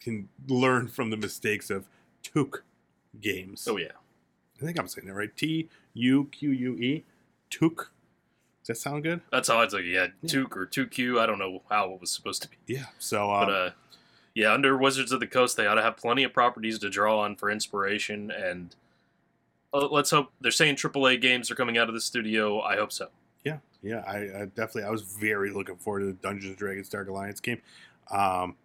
[0.00, 1.86] can learn from the mistakes of
[2.22, 2.62] Tuque
[3.20, 3.66] Games.
[3.70, 3.92] Oh yeah,
[4.60, 5.34] I think I'm saying that right.
[5.36, 7.04] T U Q U E.
[7.50, 7.92] Took.
[8.62, 9.20] Does that sound good?
[9.30, 9.86] that's how I took it.
[9.86, 10.28] Yeah, Yeah.
[10.28, 11.20] Took or 2Q.
[11.20, 12.56] I don't know how it was supposed to be.
[12.66, 12.86] Yeah.
[12.98, 13.70] So, um, But uh,
[14.34, 17.20] yeah, under Wizards of the Coast, they ought to have plenty of properties to draw
[17.20, 18.32] on for inspiration.
[18.32, 18.74] And
[19.72, 22.60] uh, let's hope they're saying AAA games are coming out of the studio.
[22.60, 23.08] I hope so.
[23.44, 24.02] yeah, yeah.
[24.06, 24.82] I, I definitely.
[24.82, 27.62] I was very looking forward to the Dungeons and Dragons Dark Alliance game,
[28.10, 28.56] um,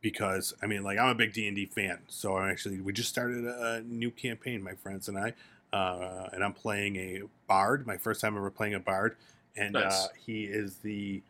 [0.00, 2.00] because I mean, like, I'm a big D and D fan.
[2.08, 5.34] So I'm actually, we just started a, new campaign, my friends and I,
[5.72, 7.86] uh, and I'm playing a bard.
[7.86, 9.16] My first time ever playing a bard,
[9.56, 9.92] and Nice.
[9.92, 11.22] uh, he is the,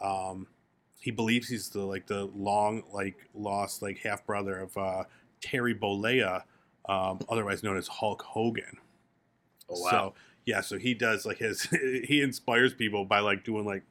[0.00, 0.46] um,
[1.00, 5.04] he believes he's the like the long like lost like half brother of uh,
[5.40, 6.42] Terry Bollea,
[6.88, 8.76] um, otherwise known as Hulk Hogan.
[9.70, 9.90] Oh wow!
[9.90, 11.62] So yeah, so he does like his
[12.04, 13.82] he inspires people by like doing like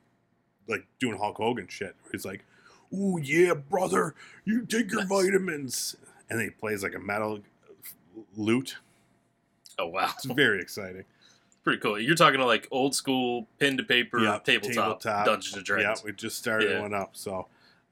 [0.68, 1.96] like doing Hulk Hogan shit.
[2.12, 2.46] He's like,
[2.94, 5.96] "Ooh yeah, brother, you take your vitamins,"
[6.30, 7.40] and then he plays like a metal
[8.36, 8.78] lute.
[9.78, 10.12] oh wow!
[10.16, 11.06] It's very exciting.
[11.64, 12.00] Pretty cool.
[12.00, 16.00] You're talking to like old school pen to paper Yeah, tabletop, Dungeons and Dragons.
[16.00, 16.82] Yeah, we just started Yeah.
[16.82, 17.48] one up, so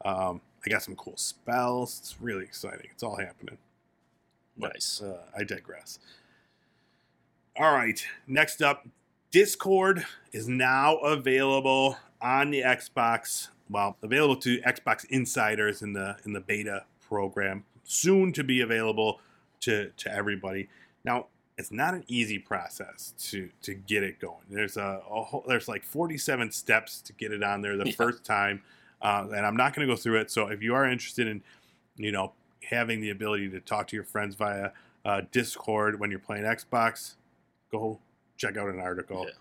[0.05, 1.99] um, I got some cool spells.
[1.99, 2.87] It's really exciting.
[2.91, 3.57] It's all happening.
[4.57, 5.01] But, Nice.
[5.01, 5.99] Uh, I digress.
[7.57, 8.03] All right.
[8.25, 8.87] Next up,
[9.31, 13.49] Discord is now available on the Xbox.
[13.69, 17.65] Well, available to Xbox insiders in the in the beta program.
[17.83, 19.19] Soon to be available
[19.61, 20.69] to to everybody.
[21.03, 21.27] Now,
[21.57, 24.43] it's not an easy process to to get it going.
[24.49, 27.95] There's a, a whole, there's like 47 steps to get it on there the Yeah.
[27.95, 28.61] first time,
[29.01, 30.29] uh, and I'm not going to go through it.
[30.31, 31.41] So if you are interested in,
[31.95, 32.33] you know,
[32.69, 34.71] having the ability to talk to your friends via
[35.05, 37.15] uh, Discord when you're playing Xbox,
[37.71, 37.99] go
[38.37, 39.23] check out an article.
[39.25, 39.33] Yeah.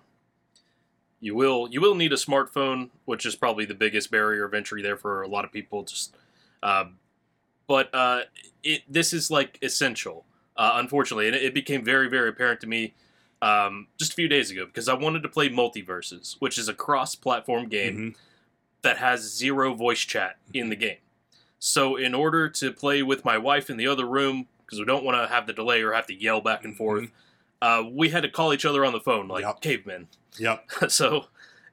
[1.21, 4.83] You will you will need a smartphone, which is probably the biggest barrier of entry
[4.83, 5.83] there for a lot of people.
[5.83, 6.15] Just,
[6.63, 6.99] um,
[7.67, 8.23] but uh,
[8.63, 10.25] it this is like essential,
[10.57, 12.95] uh, unfortunately, and it, it became very very apparent to me
[13.43, 16.75] um, just a few days ago because I wanted to play MultiVersus, which is a
[16.75, 18.17] cross-platform game Mhm.
[18.83, 20.99] that has zero voice chat in the game.
[21.59, 25.05] So in order to play with my wife in the other room, because we don't
[25.05, 27.11] want to have the delay or have to yell back and forth,
[27.63, 29.61] uh, we had to call each other on the phone like Yep.
[29.61, 30.09] cavemen.
[30.39, 30.65] Yep.
[30.89, 31.27] so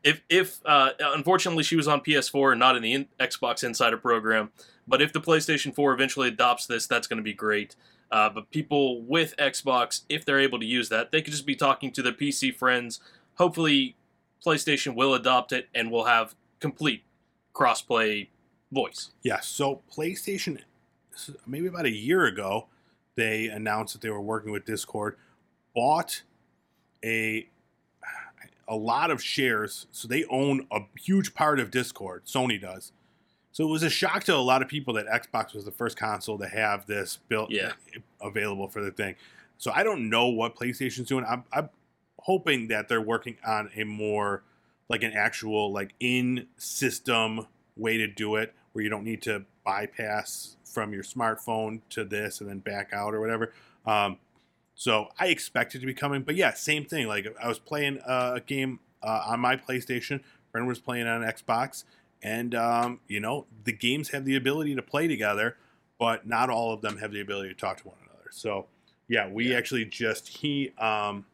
[0.04, 3.98] if if uh, unfortunately she was on PS4 and not in the in- Xbox Insider
[3.98, 4.52] program,
[4.88, 7.76] but if the PlayStation 4 eventually adopts this, that's going to be great.
[8.12, 11.56] Uh, but people with Xbox, if they're able to use that, they could just be
[11.56, 13.00] talking to their PC friends.
[13.36, 13.96] Hopefully,
[14.46, 17.04] PlayStation will adopt it and will have complete
[17.56, 18.28] crossplay
[18.72, 19.12] voice.
[19.24, 19.39] Yeah.
[19.39, 20.60] So PlayStation,
[21.48, 22.67] maybe about a year ago,
[23.15, 25.17] they announced that they were working with Discord,
[25.76, 26.24] bought
[27.04, 27.48] a
[28.68, 32.24] a lot of shares, so they own a huge part of Discord.
[32.26, 32.94] Sony does.
[33.52, 35.98] So it was a shock to a lot of people that Xbox was the first
[35.98, 37.74] console to have this built Yeah.
[38.22, 39.16] available for the thing.
[39.58, 41.26] So I don't know what PlayStation's doing.
[41.28, 41.70] I'm, I'm
[42.20, 44.44] hoping that they're working on a more
[44.90, 49.44] like an actual like in system way to do it where you don't need to
[49.66, 53.54] bypass from your smartphone to this and then back out or whatever.
[53.86, 54.18] Um,
[54.76, 57.08] so I expect it to be coming, but yeah, same thing.
[57.08, 61.22] Like I was playing uh, a game uh, on my PlayStation, friend was playing on
[61.22, 61.84] Xbox,
[62.22, 65.58] and um, you know the games have the ability to play together,
[66.00, 68.30] but not all of them have the ability to talk to one another.
[68.32, 68.66] So
[69.08, 69.58] yeah, we Yeah.
[69.58, 71.26] actually just he um,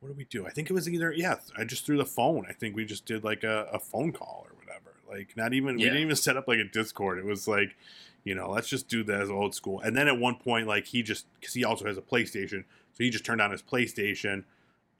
[0.00, 0.46] what did we do?
[0.46, 2.44] I think it was either yeah, I just threw the phone.
[2.48, 4.94] I think we just did like a, a phone call or whatever.
[5.08, 7.18] Like not even we didn't even set up like a Discord.
[7.18, 7.76] It was like,
[8.24, 9.80] you know, let's just do that as old school.
[9.80, 12.98] And then at one point, like he just because he also has a PlayStation, so
[13.04, 14.44] he just turned on his PlayStation,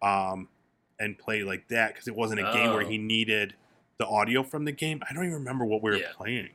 [0.03, 0.49] um,
[0.99, 2.89] and played like that because it wasn't a game where Oh.
[2.89, 3.55] he needed
[3.99, 5.01] the audio from the game.
[5.09, 6.13] I don't even remember what we were Yeah.
[6.15, 6.51] playing.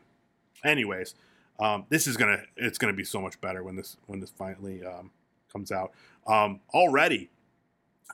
[0.64, 1.16] Anyways,
[1.60, 4.84] um, this is gonna it's gonna be so much better when this when this finally
[4.84, 5.12] um,
[5.52, 5.92] comes out.
[6.28, 7.30] Um, already,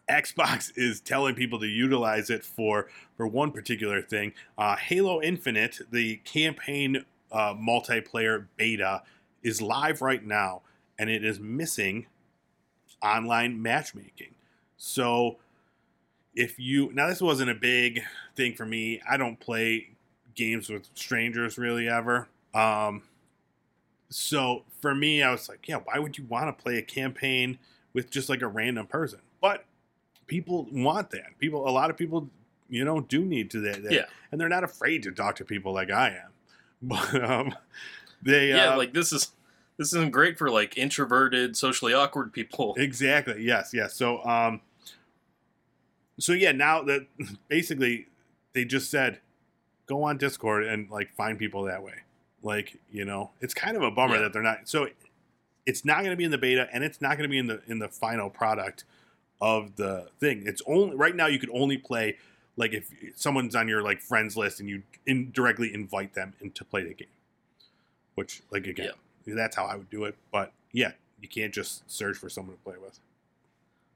[0.10, 4.34] Xbox is telling people to utilize it for for one particular thing.
[4.58, 9.04] Uh, Halo Infinite, the campaign uh, multiplayer beta,
[9.42, 10.62] is live right now,
[10.98, 12.06] and it is missing
[13.02, 14.36] online matchmaking.
[14.78, 15.38] So,
[16.36, 18.02] if you now this wasn't a big
[18.36, 19.02] thing for me.
[19.10, 19.90] I don't play
[20.36, 22.28] games with strangers really ever.
[22.54, 23.04] Um,
[24.10, 27.58] so for me, I was like, yeah, why would you want to play a campaign
[27.94, 29.20] with just like a random person?
[29.42, 29.66] But
[30.28, 31.38] people want that.
[31.40, 32.30] People, a lot of people,
[32.70, 33.84] you know, do need to that.
[33.84, 34.06] that- Yeah.
[34.32, 36.32] and they're not afraid to talk to people like I am.
[36.88, 37.56] But um,
[38.22, 39.32] they, Yeah, uh, like this is
[39.78, 42.76] this isn't great for like introverted, socially awkward people.
[42.78, 43.44] Exactly.
[43.44, 43.72] Yes.
[43.74, 43.94] Yes.
[43.96, 44.62] So, um,
[46.20, 46.52] so yeah.
[46.52, 47.08] Now that
[47.48, 48.08] basically
[48.54, 49.20] they just said,
[49.88, 51.96] go on Discord and like find people that way.
[52.42, 54.24] Like you know, it's kind of a bummer Yeah.
[54.24, 54.68] that they're not.
[54.70, 54.88] So
[55.66, 57.48] it's not going to be in the beta, and it's not going to be in
[57.48, 58.84] the in the final product
[59.40, 60.44] of the thing.
[60.46, 61.28] It's only right now.
[61.28, 62.18] You could only play
[62.56, 66.64] like if someone's on your like friends list and you indirectly invite them in to
[66.64, 67.08] play the game.
[68.16, 68.92] Which like again,
[69.26, 70.16] that's how I would do it.
[70.32, 73.00] But yeah, you can't just search for someone to play with.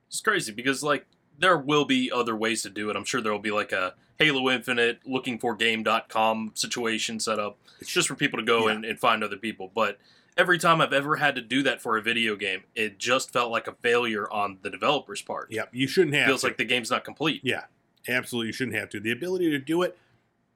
[0.07, 1.05] It's crazy because like
[1.37, 2.95] there will be other ways to do it.
[2.95, 7.57] I'm sure there will be like a Halo Infinite looking for game.com situation set up.
[7.79, 8.73] It's just for people to go Yeah.
[8.73, 9.69] and, and find other people.
[9.75, 9.99] But
[10.35, 13.51] every time I've ever had to do that for a video game, it just felt
[13.51, 15.51] like a failure on the developer's part.
[15.51, 16.23] Yep, you shouldn't have.
[16.23, 16.47] It feels to.
[16.47, 17.41] like the game's not complete.
[17.43, 17.65] yeah,
[18.07, 18.99] absolutely, you shouldn't have to.
[18.99, 19.97] The ability to do it,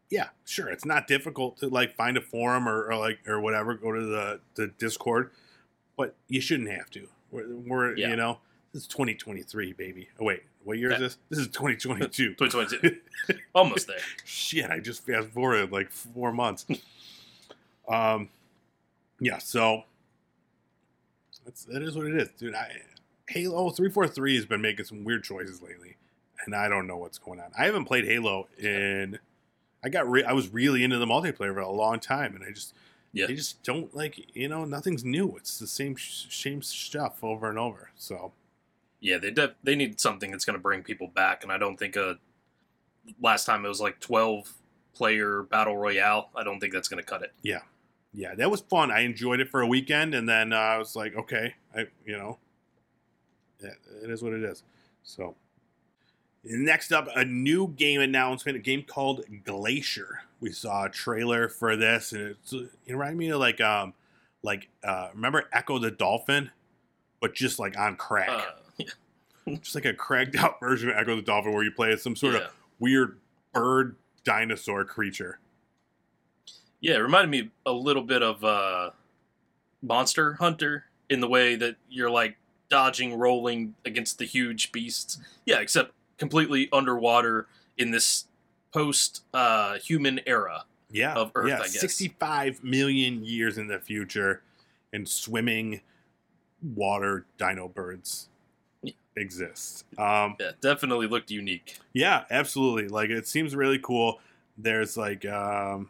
[0.10, 3.74] yeah, sure, it's not difficult to like find a forum or, or like or whatever,
[3.76, 5.32] go to the the Discord,
[5.98, 7.08] but you shouldn't have to.
[7.32, 8.10] We're, we're Yeah.
[8.10, 8.40] you know,
[8.74, 10.10] this is 2023, baby.
[10.20, 11.18] Oh wait, what year is this?
[11.30, 12.36] This is 2022.
[12.36, 13.00] 2022.
[13.56, 13.98] Almost there.
[14.26, 16.66] Shit, I just fast forwarded like four months.
[17.88, 18.28] um,
[19.20, 19.84] yeah, so
[21.46, 22.54] that's that is what it is, dude.
[22.56, 22.70] I
[23.30, 25.96] Halo three four three has been making some weird choices lately,
[26.46, 27.52] and I don't know what's going on.
[27.58, 29.20] I haven't played Halo in.
[29.84, 32.52] I got re- I was really into the multiplayer for a long time, and I
[32.52, 32.74] just
[33.14, 33.28] Yeah.
[33.28, 35.36] they just don't like you know nothing's new.
[35.38, 37.90] It's the same sh- same stuff over and over.
[37.96, 38.34] So
[39.00, 41.78] Yeah, they def- they need something that's going to bring people back, and I don't
[41.78, 42.20] think a
[43.20, 44.54] last time it was like twelve
[44.94, 46.30] player battle royale.
[46.36, 47.34] I don't think that's going to cut it.
[47.42, 47.62] Yeah,
[48.14, 48.92] yeah, that was fun.
[48.92, 52.16] I enjoyed it for a weekend, and then uh, I was like, okay, I you
[52.18, 52.38] know,
[53.64, 53.72] yeah,
[54.04, 54.64] it is what it is.
[55.04, 55.36] So
[56.44, 60.18] next up, a new game announcement, a game called Glaciered.
[60.40, 63.94] We saw a trailer for this, and it's, it reminded me of like um
[64.44, 66.52] like uh remember Ecco the Dolphin,
[67.20, 68.44] but just like on crack, Uh,
[68.78, 72.02] yeah, just like a cracked out version of Ecco the Dolphin, where you play as
[72.02, 72.42] some sort yeah.
[72.42, 73.20] of weird
[73.54, 75.40] bird dinosaur creature.
[76.80, 78.90] Yeah, it reminded me a little bit of uh,
[79.84, 82.38] Monster Hunter in the way that you're like
[82.70, 85.20] dodging, rolling against the huge beasts.
[85.46, 87.48] Yeah, except completely underwater
[87.80, 88.26] in this
[88.72, 90.64] post uh, human era.
[90.92, 91.80] yeah, of Earth, yeah, I guess.
[91.80, 94.44] 65 million years in the future,
[94.94, 95.82] and swimming
[96.76, 98.30] water dino birds
[98.84, 98.94] Yeah.
[99.18, 99.84] exist.
[99.98, 101.80] Um, Yeah, definitely looked unique.
[101.94, 102.88] yeah, absolutely.
[102.88, 104.20] Like it seems really cool.
[104.58, 105.90] There's like um,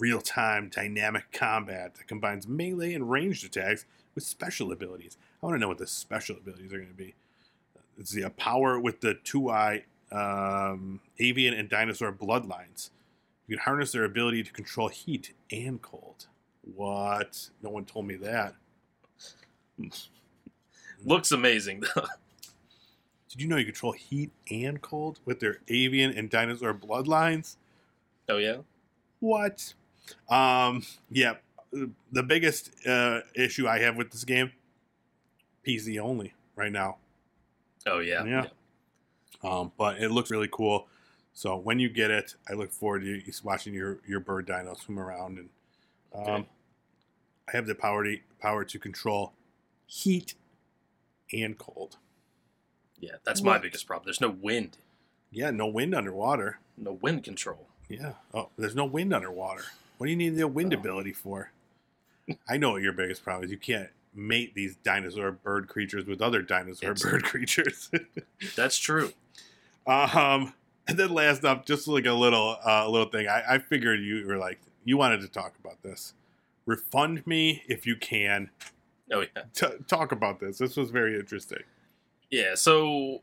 [0.00, 3.84] real time dynamic combat that combines melee and ranged attacks
[4.16, 5.16] with special abilities.
[5.42, 7.14] I want to know what the special abilities are going to be.
[8.00, 12.88] It's the power with the two eye um, avian and dinosaur bloodlines.
[13.46, 16.26] You can harness their ability to control heat and cold.
[16.74, 17.50] What?
[17.62, 18.54] No one told me that.
[21.04, 22.06] Looks amazing though.
[23.28, 27.56] Did you know you control heat and cold with their avian and dinosaur bloodlines?
[28.30, 28.56] oh yeah.
[29.20, 29.74] What?
[30.28, 31.34] Um, yeah.
[32.12, 34.52] The biggest uh, issue I have with this game,
[35.66, 36.96] PC only right now.
[37.86, 38.24] Oh yeah.
[38.24, 38.46] Yeah.
[39.42, 40.86] Um, but it looks really cool.
[41.32, 44.74] So when you get it, I look forward to you watching your your bird dino
[44.74, 45.48] swim around, and
[46.14, 46.48] um, Okay.
[47.48, 49.32] I have the power to power to control
[49.86, 50.34] heat
[51.32, 51.96] and cold.
[52.98, 54.04] Yeah, that's my biggest problem.
[54.06, 54.76] There's no wind.
[55.30, 56.58] Yeah, no wind underwater.
[56.76, 57.66] No wind control.
[57.88, 58.12] Yeah.
[58.34, 59.64] Oh, there's no wind underwater.
[59.96, 60.78] What do you need the wind Oh.
[60.78, 61.52] ability for?
[62.48, 63.50] I know what your biggest problem is.
[63.50, 67.90] You can't mate these dinosaur bird creatures with other dinosaur It's- bird creatures.
[68.56, 69.12] That's true.
[69.86, 70.52] um,
[70.88, 73.28] and then last up, just like a little uh, little thing.
[73.28, 76.14] I, I figured you were like you wanted to talk about this.
[76.66, 78.50] Refund me if you can.
[79.12, 79.42] Oh yeah.
[79.54, 80.58] T- talk about this.
[80.58, 81.62] This was very interesting.
[82.30, 83.22] Yeah, so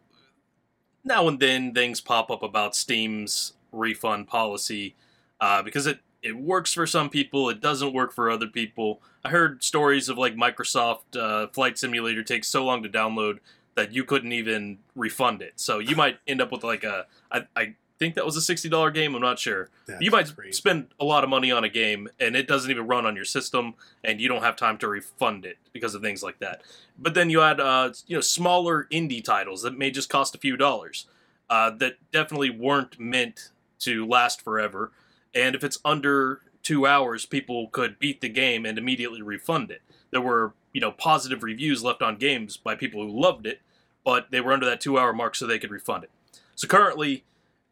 [1.04, 4.96] now and then things pop up about Steam's refund policy
[5.40, 9.02] uh, because it, it works for some people, it doesn't work for other people.
[9.24, 13.40] I heard stories of like Microsoft uh, Flight Simulator takes so long to download
[13.76, 15.54] that you couldn't even refund it.
[15.56, 18.94] So you might end up with like a, I, I think that was a $60
[18.94, 19.70] game, I'm not sure.
[19.86, 20.52] That's you might crazy.
[20.52, 23.26] spend a lot of money on a game and it doesn't even run on your
[23.26, 26.62] system and you don't have time to refund it because of things like that
[27.00, 30.38] but then you add uh, you know smaller indie titles that may just cost a
[30.38, 31.06] few dollars
[31.50, 33.50] uh, that definitely weren't meant
[33.80, 34.92] to last forever
[35.34, 39.82] and if it's under two hours people could beat the game and immediately refund it
[40.12, 43.62] there were you know positive reviews left on games by people who loved it
[44.04, 46.12] but they were under that two hour mark so they could refund it
[46.56, 47.24] so currently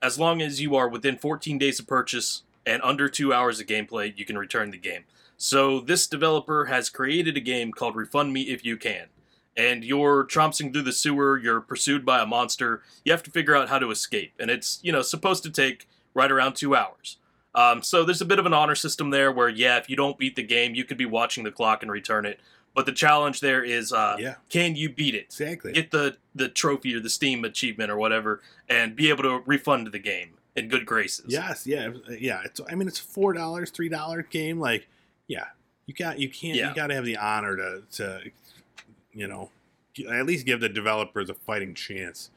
[0.01, 3.67] as long as you are within 14 days of purchase and under two hours of
[3.67, 5.03] gameplay, you can return the game.
[5.37, 9.07] So this developer has created a game called Refund Me If You Can.
[9.57, 13.55] And you're trompsing through the sewer, you're pursued by a monster, you have to figure
[13.55, 14.33] out how to escape.
[14.39, 17.17] And it's, you know, supposed to take right around two hours.
[17.55, 20.17] Um, so there's a bit of an honor system there where, yeah, if you don't
[20.19, 22.39] beat the game, you could be watching the clock and return it.
[22.73, 24.35] But the challenge there is, uh, Yeah.
[24.49, 25.25] can you beat it?
[25.25, 25.71] Exactly.
[25.71, 29.87] get the the trophy or the Steam achievement or whatever, and be able to refund
[29.87, 31.25] the game in good graces.
[31.29, 32.41] Yes, yeah, yeah.
[32.43, 34.59] It's I mean it's four dollars, three dollar game.
[34.59, 34.89] Like,
[35.27, 35.45] yeah,
[35.85, 36.69] you got you can't Yeah.
[36.69, 38.31] you got to have the honor to to
[39.13, 39.51] you know
[40.11, 42.29] at least give the developers a fighting chance.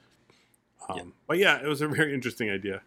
[0.89, 1.05] Um, Yeah.
[1.27, 2.83] But yeah, it was a very interesting idea.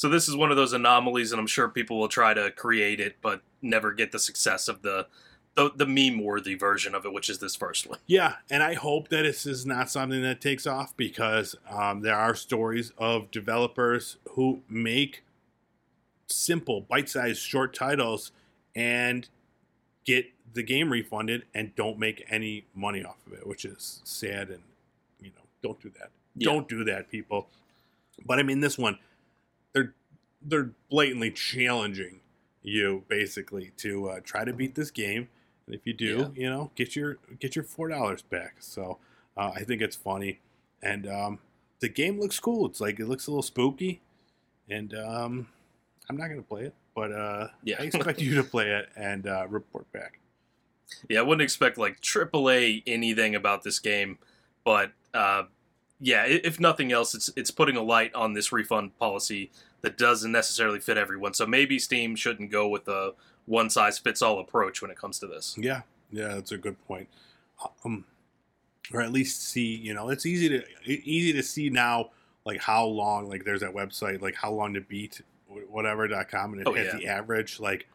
[0.00, 3.00] So this is one of those anomalies, and I'm sure people will try to create
[3.00, 5.08] it, but never get the success of the
[5.56, 7.98] the, the meme worthy version of it, which is this first one.
[8.06, 12.14] Yeah, and I hope that this is not something that takes off because um, there
[12.14, 15.22] are stories of developers who make
[16.28, 18.32] simple, bite-sized, short titles
[18.74, 19.28] and
[20.06, 24.48] get the game refunded and don't make any money off of it, which is sad.
[24.48, 24.62] And
[25.20, 26.08] you know, don't do that.
[26.36, 26.52] Yeah.
[26.52, 27.48] Don't do that, people.
[28.24, 28.98] But I mean, this one,
[30.42, 32.20] they're blatantly challenging
[32.62, 35.28] you basically to uh, try to beat this game.
[35.66, 38.56] And if you do, you know, get your get your four dollars back.
[38.60, 38.98] So
[39.36, 40.40] uh, I think it's funny,
[40.82, 41.38] and um,
[41.80, 42.66] the game looks cool.
[42.66, 44.02] It's like it looks a little spooky,
[44.68, 45.48] and um,
[46.08, 47.76] I'm not gonna play it, but uh, Yeah.
[47.78, 50.18] I expect you to play it and uh, report back.
[51.08, 54.18] Yeah, I wouldn't expect like AAA anything about this game,
[54.64, 55.44] But uh,
[56.00, 59.52] yeah, if nothing else, it's it's putting a light on this refund policy
[59.82, 61.34] that doesn't necessarily fit everyone.
[61.34, 63.12] So maybe Steam shouldn't go with a
[63.46, 65.56] one size fits all approach when it comes to this.
[65.58, 67.08] Yeah, yeah, that's a good point.
[67.84, 68.04] Um,
[68.92, 72.10] or at least see, you know, it's easy to easy to see now,
[72.44, 76.62] like how long, like there's that website, like how long to beat wh- whatever.com, and
[76.62, 76.96] it Oh, has yeah.
[76.96, 77.86] the average, like,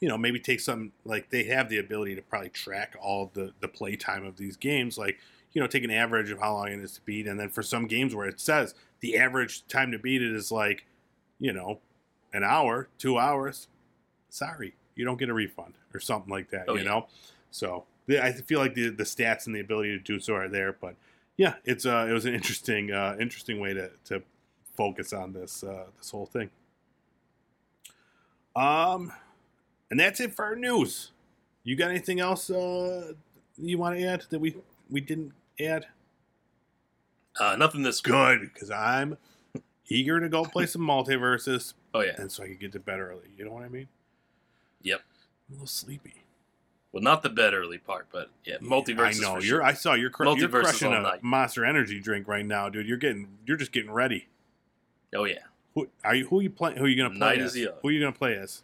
[0.00, 3.52] you know, maybe take some, like they have the ability to probably track all the
[3.60, 5.18] the play time of these games, like,
[5.52, 7.62] you know, take an average of how long it is to beat, and then for
[7.62, 10.86] some games where it says the average time to beat it is like,
[11.38, 11.80] you know,
[12.32, 13.68] an hour, two hours,
[14.28, 16.88] sorry, you don't get a refund or something like that, Oh, you yeah.
[16.88, 17.06] know.
[17.50, 20.72] So I feel like the the stats and the ability to do so are there,
[20.72, 20.94] but
[21.36, 24.22] yeah, it's uh it was an interesting uh interesting way to to
[24.76, 26.50] focus on this uh this whole thing.
[28.56, 29.12] Um,
[29.90, 31.12] and that's it for our news.
[31.64, 33.12] You got anything else uh
[33.56, 34.56] you want to add that we
[34.90, 35.86] we didn't add?
[37.38, 39.16] Uh, nothing this Good, because I'm
[39.88, 42.12] eager to go play some MultiVersus, Oh yeah.
[42.16, 43.28] and so I can get to bed early.
[43.36, 43.88] You know what I mean?
[44.82, 45.00] Yep.
[45.48, 46.14] I'm a little sleepy.
[46.92, 49.18] Well, not the bed early part, but yeah, multiverse.
[49.18, 49.40] I know you're.
[49.42, 49.62] sure.
[49.62, 51.22] I saw you're, cr- you're crushing a night.
[51.22, 52.86] Monster Energy drink right now, dude.
[52.88, 53.28] You're getting.
[53.46, 54.28] You're just getting ready.
[55.14, 55.38] Oh yeah.
[55.74, 56.26] Who are you?
[56.28, 56.78] Who are you playing?
[56.78, 57.54] Who are you gonna play Night as?
[57.54, 57.68] is.
[57.82, 58.62] Who are you gonna play as?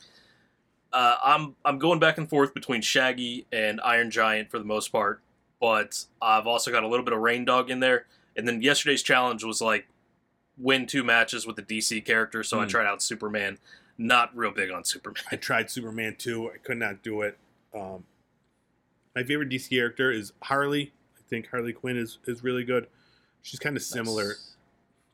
[0.93, 4.89] Uh, I'm I'm going back and forth between Shaggy and Iron Giant for the most
[4.91, 5.21] part,
[5.61, 8.07] but I've also got a little bit of Reindog in there.
[8.37, 9.87] And then yesterday's challenge was like
[10.57, 12.69] win two matches with the DC character, so I Hmm.
[12.69, 13.59] tried out Superman.
[13.97, 15.23] Not real big on Superman.
[15.31, 16.51] I tried Superman 2.
[16.53, 17.39] I could not do it.
[17.73, 18.05] Um,
[19.15, 20.93] my favorite DC character is Harley.
[21.17, 22.89] I think Harley Quinn is, is really good.
[23.43, 24.57] She's kind of similar Nice.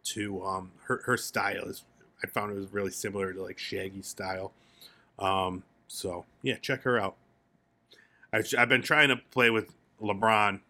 [0.05, 1.85] to um, her her style is.
[2.23, 4.53] I found it was really similar to like Shaggy's style.
[5.19, 7.17] Um, so yeah, check her out.
[8.33, 10.61] I've, I've been trying to play with LeBron,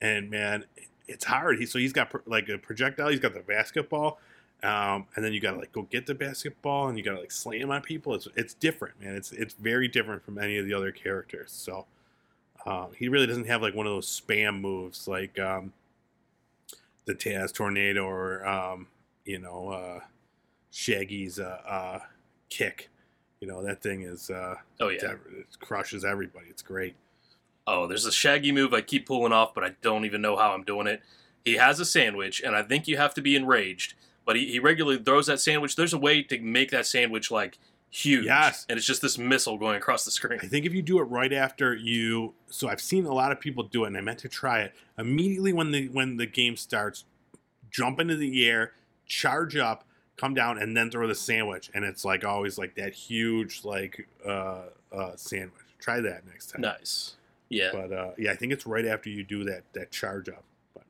[0.00, 0.64] and man,
[1.08, 1.58] it's hard.
[1.58, 3.08] He so he's got like a projectile.
[3.08, 4.18] He's got the basketball,
[4.62, 7.70] um, and then you gotta like go get the basketball, and you gotta like slam
[7.70, 8.14] on people.
[8.14, 9.14] It's it's different, man.
[9.14, 11.52] It's it's very different from any of the other characters.
[11.52, 11.86] So
[12.64, 15.72] um, he really doesn't have like one of those spam moves like um,
[17.04, 18.88] the Taz Tornado or um,
[19.24, 20.00] you know uh,
[20.72, 21.98] Shaggy's uh, uh,
[22.48, 22.90] kick.
[23.40, 25.12] You know that thing is uh, Oh yeah.
[25.38, 26.46] it crushes everybody.
[26.48, 26.96] It's great.
[27.66, 30.52] Oh, there's a Shaggy move I keep pulling off, but I don't even know how
[30.52, 31.02] I'm doing it.
[31.44, 33.94] He has a sandwich, and I think you have to be enraged.
[34.24, 35.76] But he, he regularly throws that sandwich.
[35.76, 37.58] There's a way to make that sandwich like
[37.90, 38.26] huge.
[38.26, 38.66] Yes.
[38.68, 40.40] And it's just this missile going across the screen.
[40.42, 43.40] I think if you do it right after you, so I've seen a lot of
[43.40, 46.56] people do it, and I meant to try it immediately when the when the game
[46.56, 47.04] starts.
[47.70, 48.72] Jump into the air,
[49.06, 49.84] charge up,
[50.16, 54.08] come down, and then throw the sandwich, and it's like always like that huge like
[54.26, 54.62] uh,
[54.92, 55.52] uh, sandwich.
[55.78, 56.62] Try that next time.
[56.62, 57.16] Nice.
[57.48, 57.70] Yeah.
[57.72, 60.44] But uh, yeah, I think it's right after you do that that charge up.
[60.74, 60.84] But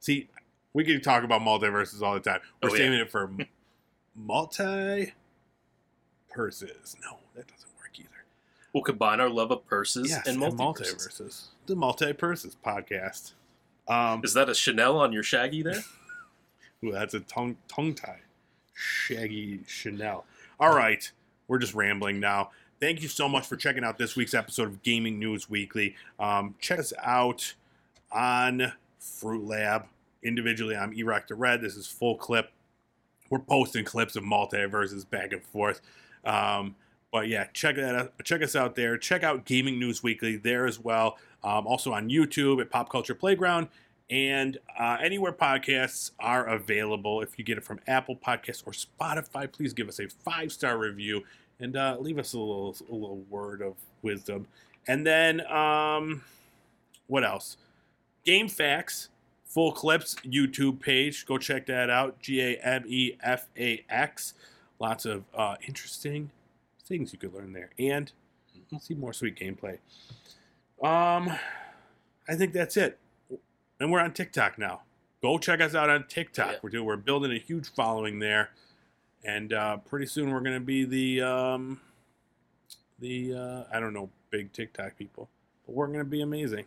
[0.00, 0.28] see,
[0.72, 2.40] we can talk about MultiVersus all the time.
[2.62, 2.78] We're Oh, yeah.
[2.78, 3.30] saving it for
[4.14, 5.12] multi
[6.30, 6.96] purses.
[7.02, 8.08] No, that doesn't work either.
[8.72, 11.08] We'll combine our love of purses Yes, and and MultiVersus.
[11.20, 11.46] MultiVersus.
[11.66, 13.32] The multi purses podcast.
[13.88, 15.82] Um, Is that a Chanel on your Shaggy there?
[16.84, 18.20] ooh, that's a tongue tongue tie.
[18.74, 20.24] Shaggy Chanel.
[20.60, 21.10] All right,
[21.48, 22.50] we're just rambling now.
[22.80, 25.96] Thank you so much for checking out this week's episode of Gaming News Weekly.
[26.20, 27.54] Um, check us out
[28.12, 29.86] on Fruitlab.
[30.22, 31.60] Individually, I'm Erect the Red.
[31.60, 32.52] This is full clip.
[33.30, 35.80] We're posting clips of MultiVersus back and forth.
[36.24, 36.76] Um,
[37.10, 38.12] but yeah, check that out.
[38.22, 38.96] Check us out there.
[38.96, 41.18] Check out Gaming News Weekly there as well.
[41.42, 43.68] Um, also on YouTube at Pop Culture Playground
[44.10, 47.20] and uh, anywhere podcasts are available.
[47.20, 50.78] If you get it from Apple Podcasts or Spotify, please give us a five star
[50.78, 51.24] review
[51.60, 54.46] and uh, leave us a little a little word of wisdom.
[54.86, 56.22] And then um,
[57.06, 57.56] what else?
[58.24, 59.08] Game Fax,
[59.44, 61.26] full clips YouTube page.
[61.26, 62.20] Go check that out.
[62.20, 64.34] G A M E F A X.
[64.78, 66.30] Lots of uh, interesting
[66.86, 68.12] things you could learn there, and
[68.80, 69.78] see more sweet gameplay.
[70.82, 71.36] Um,
[72.28, 72.98] I think that's it.
[73.80, 74.82] And we're on TikTok now.
[75.20, 76.52] Go check us out on TikTok.
[76.52, 76.58] Yeah.
[76.62, 78.50] We're doing, we're building a huge following there,
[79.24, 81.80] and uh, pretty soon we're going to be the um,
[82.98, 85.28] the uh, I don't know big TikTok people,
[85.66, 86.64] but we're going to be amazing.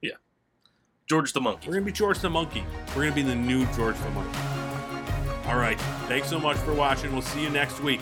[0.00, 0.14] Yeah,
[1.06, 1.68] George the Monkey.
[1.68, 2.64] We're going to be George the Monkey.
[2.88, 4.38] We're going to be the new George the Monkey.
[5.46, 5.80] All right.
[6.06, 7.12] Thanks so much for watching.
[7.12, 8.00] We'll see you next week.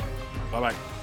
[0.53, 0.98] Bye bye.